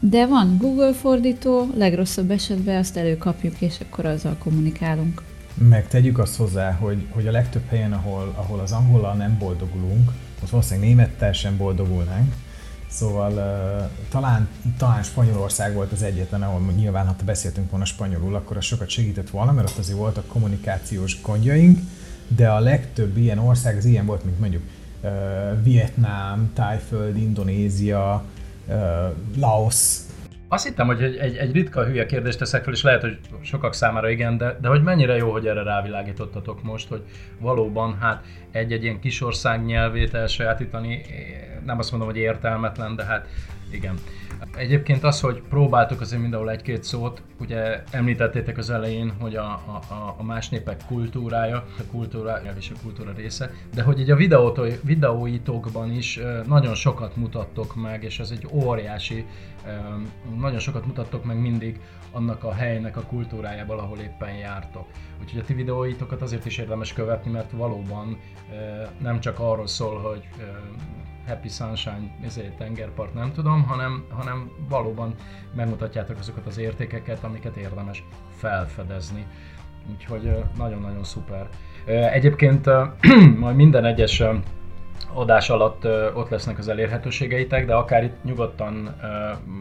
De 0.00 0.26
van 0.26 0.56
Google 0.58 0.92
fordító, 0.92 1.68
legrosszabb 1.76 2.30
esetben 2.30 2.76
azt 2.76 2.96
előkapjuk, 2.96 3.60
és 3.60 3.76
akkor 3.80 4.06
azzal 4.06 4.36
kommunikálunk. 4.38 5.22
Meg 5.54 5.88
tegyük 5.88 6.18
azt 6.18 6.36
hozzá, 6.36 6.72
hogy, 6.72 7.06
hogy 7.10 7.26
a 7.26 7.30
legtöbb 7.30 7.68
helyen, 7.68 7.92
ahol, 7.92 8.34
ahol 8.36 8.60
az 8.60 8.72
angollal 8.72 9.14
nem 9.14 9.36
boldogulunk, 9.38 10.10
ott 10.42 10.50
valószínűleg 10.50 10.88
némettel 10.88 11.32
sem 11.32 11.56
boldogulnánk, 11.56 12.34
Szóval 12.92 13.32
uh, 13.32 13.90
talán, 14.08 14.48
talán 14.76 15.02
Spanyolország 15.02 15.74
volt 15.74 15.92
az 15.92 16.02
egyetlen, 16.02 16.42
ahol 16.42 16.72
nyilván, 16.76 17.06
ha 17.06 17.14
beszéltünk 17.24 17.70
volna 17.70 17.84
spanyolul, 17.84 18.34
akkor 18.34 18.56
az 18.56 18.64
sokat 18.64 18.88
segített 18.88 19.30
volna, 19.30 19.52
mert 19.52 19.70
ott 19.70 19.78
azért 19.78 19.98
voltak 19.98 20.26
kommunikációs 20.26 21.22
gondjaink, 21.22 21.78
de 22.28 22.50
a 22.50 22.60
legtöbb 22.60 23.16
ilyen 23.16 23.38
ország 23.38 23.76
az 23.76 23.84
ilyen 23.84 24.06
volt, 24.06 24.24
mint 24.24 24.38
mondjuk 24.38 24.62
Vietnám, 25.62 26.50
Tájföld, 26.54 27.16
Indonézia, 27.16 28.24
Laos, 29.36 29.96
azt 30.52 30.64
hittem, 30.66 30.86
hogy 30.86 31.02
egy, 31.02 31.16
egy, 31.16 31.36
egy 31.36 31.52
ritka 31.52 31.84
hülye 31.84 32.06
kérdést 32.06 32.38
teszek 32.38 32.64
fel, 32.64 32.72
és 32.72 32.82
lehet, 32.82 33.00
hogy 33.00 33.18
sokak 33.42 33.74
számára 33.74 34.10
igen, 34.10 34.36
de, 34.36 34.58
de 34.60 34.68
hogy 34.68 34.82
mennyire 34.82 35.16
jó, 35.16 35.30
hogy 35.32 35.46
erre 35.46 35.62
rávilágítottatok 35.62 36.62
most, 36.62 36.88
hogy 36.88 37.02
valóban 37.38 37.98
hát 38.00 38.24
egy-egy 38.50 38.82
ilyen 38.82 39.00
kisország 39.00 39.64
nyelvét 39.64 40.14
elsajátítani, 40.14 41.02
nem 41.64 41.78
azt 41.78 41.90
mondom, 41.90 42.08
hogy 42.08 42.18
értelmetlen, 42.18 42.96
de 42.96 43.04
hát 43.04 43.28
igen. 43.70 43.94
Egyébként 44.56 45.04
az, 45.04 45.20
hogy 45.20 45.42
próbáltok 45.48 46.00
azért 46.00 46.22
mindenhol 46.22 46.50
egy-két 46.50 46.82
szót, 46.82 47.22
ugye 47.40 47.82
említettétek 47.90 48.58
az 48.58 48.70
elején, 48.70 49.12
hogy 49.20 49.36
a, 49.36 49.44
a, 49.44 50.14
a 50.18 50.22
más 50.22 50.48
népek 50.48 50.80
kultúrája, 50.86 51.56
a 51.56 51.82
kultúra 51.90 52.40
és 52.58 52.70
a 52.74 52.80
kultúra 52.82 53.12
része, 53.16 53.50
de 53.74 53.82
hogy 53.82 54.00
egy 54.00 54.10
a 54.10 54.16
videót, 54.16 54.82
videóitokban 54.82 55.92
is 55.92 56.20
nagyon 56.46 56.74
sokat 56.74 57.16
mutattok 57.16 57.74
meg, 57.74 58.04
és 58.04 58.20
ez 58.20 58.30
egy 58.30 58.46
óriási, 58.50 59.26
nagyon 60.38 60.58
sokat 60.58 60.86
mutattok 60.86 61.24
meg 61.24 61.40
mindig 61.40 61.80
annak 62.12 62.44
a 62.44 62.52
helynek 62.52 62.96
a 62.96 63.02
kultúrájából, 63.02 63.78
ahol 63.78 63.98
éppen 63.98 64.34
jártok. 64.34 64.86
Úgyhogy 65.22 65.40
a 65.40 65.44
ti 65.44 65.54
videóitokat 65.54 66.22
azért 66.22 66.46
is 66.46 66.58
érdemes 66.58 66.92
követni, 66.92 67.30
mert 67.30 67.50
valóban 67.50 68.18
nem 68.98 69.20
csak 69.20 69.38
arról 69.38 69.66
szól, 69.66 70.00
hogy 70.00 70.28
Happy 71.26 71.48
Sunshine 71.48 72.16
ezért 72.24 72.56
tengerpart, 72.56 73.14
nem 73.14 73.32
tudom, 73.32 73.62
hanem, 73.64 74.04
hanem 74.10 74.50
valóban 74.68 75.14
megmutatjátok 75.54 76.18
azokat 76.18 76.46
az 76.46 76.58
értékeket, 76.58 77.24
amiket 77.24 77.56
érdemes 77.56 78.04
felfedezni. 78.36 79.26
Úgyhogy 79.92 80.34
nagyon-nagyon 80.56 81.04
szuper. 81.04 81.48
Egyébként 81.86 82.66
majd 83.38 83.56
minden 83.56 83.84
egyes 83.84 84.22
adás 85.12 85.50
alatt 85.50 85.86
ott 86.14 86.28
lesznek 86.28 86.58
az 86.58 86.68
elérhetőségeitek, 86.68 87.66
de 87.66 87.74
akár 87.74 88.04
itt 88.04 88.24
nyugodtan 88.24 88.94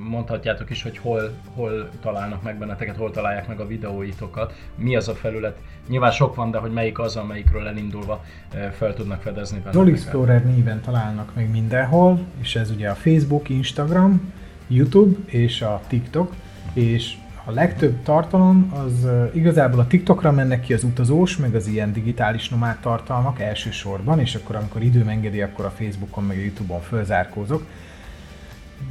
mondhatjátok 0.10 0.69
is, 0.69 0.84
hogy 0.84 0.97
hol, 0.97 1.32
hol 1.54 1.89
találnak 2.01 2.43
meg 2.43 2.58
benneteket, 2.58 2.95
hol 2.95 3.12
találják 3.12 3.47
meg 3.47 3.60
a 3.60 3.67
videóitokat, 3.67 4.54
mi 4.75 4.95
az 4.95 5.08
a 5.08 5.13
felület. 5.13 5.58
Nyilván 5.88 6.12
sok 6.12 6.36
van, 6.36 6.51
de 6.51 6.58
hogy 6.58 6.71
melyik 6.71 6.99
az, 6.99 7.15
amelyikről 7.15 7.67
elindulva 7.67 8.23
fel 8.71 8.93
tudnak 8.93 9.21
fedezni 9.21 9.60
benneteket. 9.60 9.86
Zol 9.86 9.93
Explorer 9.93 10.45
néven 10.45 10.82
találnak 10.82 11.36
meg 11.36 11.51
mindenhol, 11.51 12.19
és 12.41 12.56
ez 12.56 12.71
ugye 12.71 12.89
a 12.89 12.95
Facebook, 12.95 13.49
Instagram, 13.49 14.34
YouTube 14.67 15.17
és 15.25 15.62
a 15.62 15.82
TikTok, 15.88 16.34
és 16.73 17.15
a 17.45 17.51
legtöbb 17.51 18.04
tartalom 18.04 18.73
az 18.86 19.08
igazából 19.34 19.80
a 19.80 19.88
TikTokra 19.88 20.32
mennek 20.32 20.62
ki 20.62 20.73
az 20.73 20.84
utazós, 20.84 21.38
meg 21.38 21.56
az 21.56 21.67
ilyen 21.67 21.93
digitális 21.93 22.49
nomád 22.49 22.77
tartalmak 22.80 23.39
elsősorban, 23.39 24.19
és 24.19 24.36
akkor 24.36 24.56
amikor 24.56 24.82
időm 24.82 25.08
engedi, 25.08 25.41
akkor 25.41 25.65
a 25.65 25.69
Facebookon 25.69 26.23
meg 26.23 26.38
a 26.38 26.41
Youtube-on 26.41 26.82
fölzárkózok. 26.82 27.65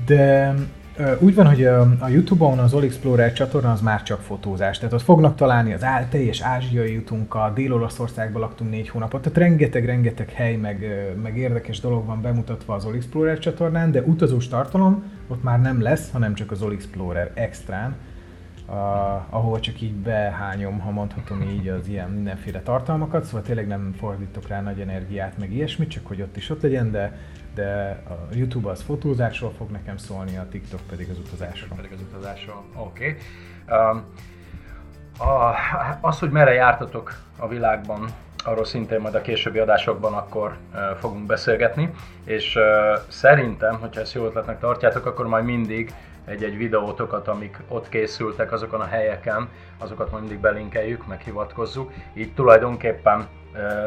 De 0.07 0.55
úgy 1.19 1.35
van, 1.35 1.47
hogy 1.47 1.65
a 1.99 2.09
Youtube-on 2.09 2.59
az 2.59 2.75
All 2.75 2.83
Explorer 2.83 3.33
csatorna 3.33 3.73
az 3.73 3.81
már 3.81 4.03
csak 4.03 4.21
fotózás, 4.21 4.79
tehát 4.79 4.95
ott 4.95 5.03
fognak 5.03 5.37
találni 5.37 5.73
az 5.73 5.85
á, 5.85 6.09
teljes 6.09 6.41
ázsiai 6.41 6.93
jutunkkal, 6.93 7.53
Dél-Olaszországban 7.53 8.41
laktunk 8.41 8.71
négy 8.71 8.89
hónapot, 8.89 9.23
tehát 9.23 9.39
rengeteg-rengeteg 9.39 10.31
hely, 10.31 10.57
meg, 10.57 10.87
meg 11.23 11.37
érdekes 11.37 11.81
dolog 11.81 12.07
van 12.07 12.21
bemutatva 12.21 12.75
az 12.75 12.85
All 12.85 12.95
Explorer 12.95 13.39
csatornán, 13.39 13.91
de 13.91 14.03
utazós 14.03 14.49
tartalom 14.49 15.03
ott 15.29 15.43
már 15.43 15.61
nem 15.61 15.83
lesz, 15.83 16.11
hanem 16.11 16.35
csak 16.35 16.51
az 16.51 16.63
All 16.63 16.73
Explorer 16.73 17.31
extrán, 17.35 17.95
ahol 19.31 19.61
csak 19.61 19.81
így 19.81 19.95
behányom, 19.95 20.79
ha 20.79 20.91
mondhatom 20.91 21.43
így, 21.43 21.69
az 21.69 21.89
ilyen 21.89 22.11
mindenféle 22.11 22.61
tartalmakat, 22.61 23.25
szóval 23.25 23.43
tényleg 23.43 23.67
nem 23.67 23.95
fordítok 23.99 24.47
rá 24.47 24.61
nagy 24.61 24.81
energiát, 24.81 25.39
meg 25.39 25.53
ilyesmit, 25.53 25.91
csak 25.91 26.07
hogy 26.07 26.23
ott 26.23 26.37
is 26.37 26.51
ott 26.51 26.63
legyen, 26.63 26.91
de, 26.91 27.19
de 27.55 28.03
a 28.09 28.35
YouTube 28.35 28.71
az 28.71 28.83
fotózásról 28.83 29.53
fog 29.57 29.71
nekem 29.71 29.97
szólni, 29.97 30.37
a 30.37 30.47
TikTok 30.51 30.81
pedig 30.89 31.11
az 31.11 31.19
utazásról. 31.19 31.77
Pedig 31.77 31.93
az 31.93 32.01
utazásról, 32.01 32.65
oké. 32.77 33.17
Okay. 33.67 33.89
Um, 33.91 34.05
a, 35.29 35.55
az, 36.01 36.19
hogy 36.19 36.31
merre 36.31 36.53
jártatok 36.53 37.15
a 37.39 37.49
világban, 37.49 38.09
arról 38.45 38.65
szintén 38.65 39.01
majd 39.01 39.15
a 39.15 39.21
későbbi 39.21 39.59
adásokban 39.59 40.13
akkor 40.13 40.57
uh, 40.73 40.81
fogunk 40.99 41.27
beszélgetni, 41.27 41.91
és 42.25 42.57
uh, 42.57 42.63
szerintem, 43.09 43.79
hogyha 43.81 44.01
ezt 44.01 44.15
jó 44.15 44.25
ötletnek 44.25 44.59
tartjátok, 44.59 45.07
akkor 45.07 45.27
majd 45.27 45.45
mindig 45.45 45.95
egy-egy 46.31 46.57
videótokat, 46.57 47.29
amik 47.29 47.57
ott 47.69 47.89
készültek 47.89 48.53
azokon 48.53 48.81
a 48.81 48.87
helyeken, 48.87 49.49
azokat 49.79 50.21
mindig 50.21 50.39
belinkeljük, 50.39 51.07
meghivatkozzuk. 51.07 51.93
Így 52.15 52.35
tulajdonképpen 52.35 53.27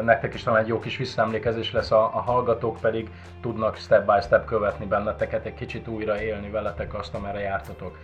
nektek 0.04 0.34
is 0.34 0.42
talán 0.42 0.60
egy 0.60 0.68
jó 0.68 0.78
kis 0.78 0.96
visszaemlékezés 0.96 1.72
lesz, 1.72 1.90
a, 1.90 2.04
a 2.04 2.20
hallgatók 2.20 2.80
pedig 2.80 3.10
tudnak 3.40 3.76
step 3.76 4.06
by 4.06 4.20
step 4.22 4.44
követni 4.44 4.86
benneteket, 4.86 5.46
egy 5.46 5.54
kicsit 5.54 5.88
újra 5.88 6.22
élni 6.22 6.50
veletek 6.50 6.94
azt, 6.94 7.14
amerre 7.14 7.40
jártatok. 7.40 7.98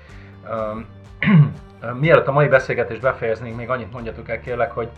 Mielőtt 1.94 2.26
a 2.26 2.32
mai 2.32 2.48
beszélgetést 2.48 3.00
befejeznénk, 3.00 3.56
még 3.56 3.70
annyit 3.70 3.92
mondjatok 3.92 4.28
el 4.28 4.40
kérlek, 4.40 4.72
hogy 4.72 4.88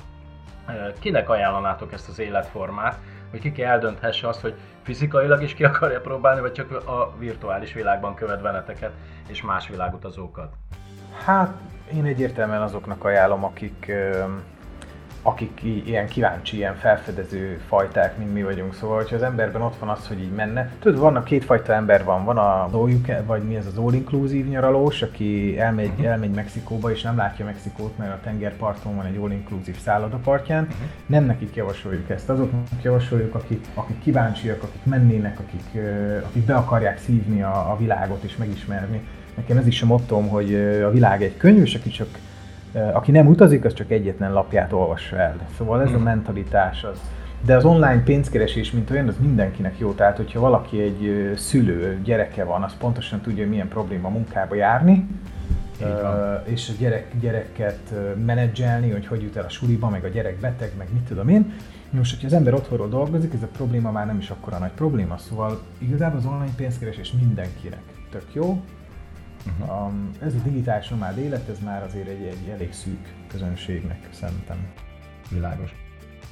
kinek 0.99 1.29
ajánlanátok 1.29 1.93
ezt 1.93 2.09
az 2.09 2.19
életformát, 2.19 2.99
hogy 3.33 3.41
kiki 3.41 3.63
eldönthesse 3.63 4.29
azt, 4.29 4.41
hogy 4.41 4.55
fizikailag 4.83 5.43
is 5.43 5.55
ki 5.55 5.65
akarja 5.65 6.01
próbálni, 6.01 6.41
vagy 6.41 6.53
csak 6.53 6.89
a 6.89 7.15
virtuális 7.19 7.73
világban 7.73 8.15
követ 8.15 8.41
veleteket 8.41 8.93
és 9.29 9.43
más 9.43 9.69
világutazókat? 9.69 10.53
Hát 11.25 11.55
én 11.95 12.05
egyértelműen 12.05 12.63
azoknak 12.63 13.05
ajánlom, 13.05 13.45
akik 13.45 13.93
akik 15.23 15.61
ilyen 15.87 16.07
kíváncsi, 16.07 16.57
ilyen 16.57 16.77
felfedező 16.77 17.61
fajták, 17.69 18.19
mint 18.19 18.33
mi 18.33 18.43
vagyunk. 18.43 18.75
Szóval, 18.75 18.97
hogyha 18.97 19.17
az 19.17 19.23
emberben 19.23 19.63
ott 19.63 19.79
van 19.79 19.89
az, 19.89 20.07
hogy 20.07 20.21
így 20.21 20.33
menne. 20.33 20.71
Tudod, 20.79 21.01
vannak 21.01 21.25
kétfajta 21.25 21.73
ember 21.73 22.05
van. 22.05 22.25
Van 22.25 22.39
a 22.39 22.69
all 22.73 22.91
vagy 23.27 23.43
mi 23.43 23.57
ez 23.57 23.67
az 23.67 23.77
all 23.77 23.93
inclusive 23.93 24.49
nyaralós, 24.49 25.03
aki 25.03 25.59
elmegy, 25.59 25.89
uh-huh. 25.89 26.07
elmegy 26.07 26.31
Mexikóba, 26.31 26.91
és 26.91 27.03
nem 27.03 27.17
látja 27.17 27.45
Mexikót, 27.45 27.99
mert 27.99 28.13
a 28.13 28.21
tengerparton 28.23 28.97
van 28.97 29.07
egy 29.07 29.17
all 29.17 29.31
inclusive 29.31 29.79
szállodapartján. 29.79 30.63
Uh-huh. 30.63 30.87
Nem 31.07 31.25
nekik 31.25 31.55
javasoljuk 31.55 32.11
ezt. 32.11 32.29
Azoknak 32.29 32.83
javasoljuk, 32.83 33.35
akik, 33.35 33.67
akik 33.75 33.99
kíváncsiak, 34.03 34.63
akik 34.63 34.85
mennének, 34.85 35.39
akik, 35.39 35.83
akik 36.25 36.45
be 36.45 36.55
akarják 36.55 36.99
szívni 36.99 37.43
a, 37.43 37.71
a 37.71 37.77
világot 37.79 38.23
és 38.23 38.37
megismerni. 38.37 39.01
Nekem 39.35 39.57
ez 39.57 39.67
is 39.67 39.83
a 39.83 39.87
mottom, 39.87 40.29
hogy 40.29 40.55
a 40.85 40.91
világ 40.91 41.23
egy 41.23 41.37
könyv, 41.37 41.63
és 41.63 41.75
aki 41.75 41.91
csak 41.91 42.09
aki 42.93 43.11
nem 43.11 43.27
utazik, 43.27 43.65
az 43.65 43.73
csak 43.73 43.91
egyetlen 43.91 44.33
lapját 44.33 44.73
olvassa 44.73 45.17
el. 45.17 45.37
Szóval 45.57 45.83
ez 45.83 45.89
a 45.89 45.95
hmm. 45.95 46.03
mentalitás 46.03 46.85
az. 46.85 47.01
De 47.45 47.57
az 47.57 47.65
online 47.65 48.03
pénzkeresés, 48.03 48.71
mint 48.71 48.91
olyan, 48.91 49.09
az 49.09 49.17
mindenkinek 49.21 49.79
jó. 49.79 49.93
Tehát, 49.93 50.17
hogyha 50.17 50.41
valaki 50.41 50.81
egy 50.81 51.33
szülő, 51.37 52.01
gyereke 52.05 52.45
van, 52.45 52.63
az 52.63 52.77
pontosan 52.79 53.21
tudja, 53.21 53.43
hogy 53.43 53.51
milyen 53.51 53.69
probléma 53.69 54.09
munkába 54.09 54.55
járni, 54.55 55.07
és 56.45 56.69
a 56.69 56.73
gyerek, 56.79 57.07
gyereket 57.21 57.93
menedzselni, 58.25 58.91
hogy 58.91 59.07
hogy 59.07 59.23
jut 59.23 59.37
el 59.37 59.45
a 59.45 59.49
suliba, 59.49 59.89
meg 59.89 60.05
a 60.05 60.09
gyerek 60.09 60.41
beteg, 60.41 60.73
meg 60.79 60.89
mit 60.93 61.03
tudom 61.03 61.29
én. 61.29 61.53
Most, 61.91 62.11
hogyha 62.11 62.27
az 62.27 62.33
ember 62.33 62.55
otthonról 62.55 62.89
dolgozik, 62.89 63.35
ez 63.35 63.43
a 63.43 63.49
probléma 63.57 63.91
már 63.91 64.07
nem 64.07 64.19
is 64.19 64.31
akkora 64.31 64.59
nagy 64.59 64.71
probléma, 64.71 65.19
szóval 65.19 65.61
igazából 65.79 66.19
az 66.19 66.27
online 66.27 66.55
pénzkeresés 66.57 67.13
mindenkinek 67.13 67.83
tök 68.11 68.25
jó, 68.33 68.63
Uh-huh. 69.47 69.87
Um, 69.87 70.11
ez 70.21 70.35
a 70.35 70.39
digitális 70.45 70.89
nomád 70.89 71.19
élet, 71.19 71.49
ez 71.49 71.59
már 71.65 71.83
azért 71.83 72.09
egy, 72.09 72.23
egy 72.23 72.49
elég 72.55 72.73
szűk 72.73 73.15
közönségnek 73.29 74.09
szerintem. 74.11 74.57
Világos. 75.31 75.75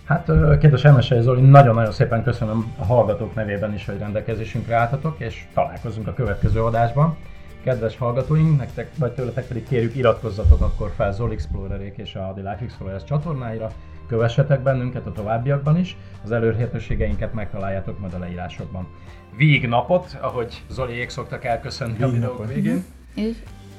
Hát, 0.05 0.25
kedves 0.59 0.85
Emesei 0.85 1.21
Zoli, 1.21 1.41
nagyon-nagyon 1.41 1.93
szépen 1.93 2.23
köszönöm 2.23 2.73
a 2.79 2.85
hallgatók 2.85 3.35
nevében 3.35 3.75
is, 3.75 3.87
hogy 3.87 3.99
rendelkezésünkre 3.99 4.77
álltatok, 4.77 5.21
és 5.21 5.47
találkozunk 5.55 6.07
a 6.07 6.15
következő 6.15 6.63
adásban. 6.65 7.17
Kedves 7.65 7.97
hallgatóink, 7.97 8.59
nektek 8.59 8.91
vagy 8.99 9.13
tőletek 9.13 9.47
pedig 9.47 9.69
kérjük 9.69 9.97
iratkozzatok 9.97 10.61
akkor 10.61 10.93
fel 10.97 11.13
Zol 11.13 11.33
Explorerék 11.33 11.97
és 11.97 12.15
a 12.15 12.33
The 12.37 12.51
Life 12.51 12.65
Explorers 12.65 13.05
csatornáira, 13.05 13.71
kövessetek 14.07 14.63
bennünket 14.63 15.07
a 15.07 15.13
továbbiakban 15.13 15.79
is, 15.79 15.97
az 16.25 16.33
elérhetőségeinket 16.33 17.35
megtaláljátok 17.35 18.01
majd 18.01 18.15
a 18.15 18.19
leírásokban. 18.19 18.89
Víg 19.37 19.69
napot, 19.69 20.19
ahogy 20.21 20.63
Zoliék 20.69 21.09
szoktak 21.09 21.45
elköszönni 21.45 21.97
Víg 21.97 22.03
a 22.03 22.11
videók 22.11 22.47
végén. 22.47 22.85
És, 23.15 23.37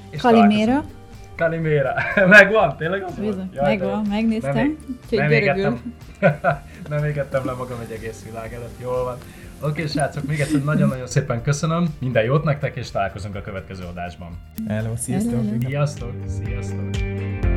és 0.09 0.21
Kaliméra. 0.21 0.83
Kaliméra. 1.35 1.93
Megvan? 2.27 2.77
Tényleg 2.77 3.03
az 3.03 3.13
Bizony, 3.13 3.49
Jaj, 3.53 3.65
megvan, 3.65 4.03
de... 4.03 4.09
megnéztem. 4.09 4.53
Nem, 4.55 4.77
nem, 5.09 5.31
égettem, 5.31 5.93
nem 6.89 7.05
égettem 7.05 7.45
le 7.45 7.51
magam 7.53 7.79
egy 7.79 7.91
egész 7.91 8.23
világ 8.23 8.53
előtt, 8.53 8.79
jól 8.81 9.03
van. 9.03 9.17
Oké, 9.59 9.69
okay, 9.69 9.87
srácok, 9.87 10.27
még 10.27 10.39
egyszer 10.39 10.63
nagyon-nagyon 10.63 11.07
szépen 11.07 11.41
köszönöm, 11.41 11.87
minden 11.99 12.23
jót 12.23 12.43
nektek, 12.43 12.75
és 12.75 12.91
találkozunk 12.91 13.35
a 13.35 13.41
következő 13.41 13.83
adásban. 13.83 14.37
Hello, 14.67 14.95
sziasztok! 14.95 15.43
Sziasztok! 15.59 16.13
Sziasztok! 16.27 17.50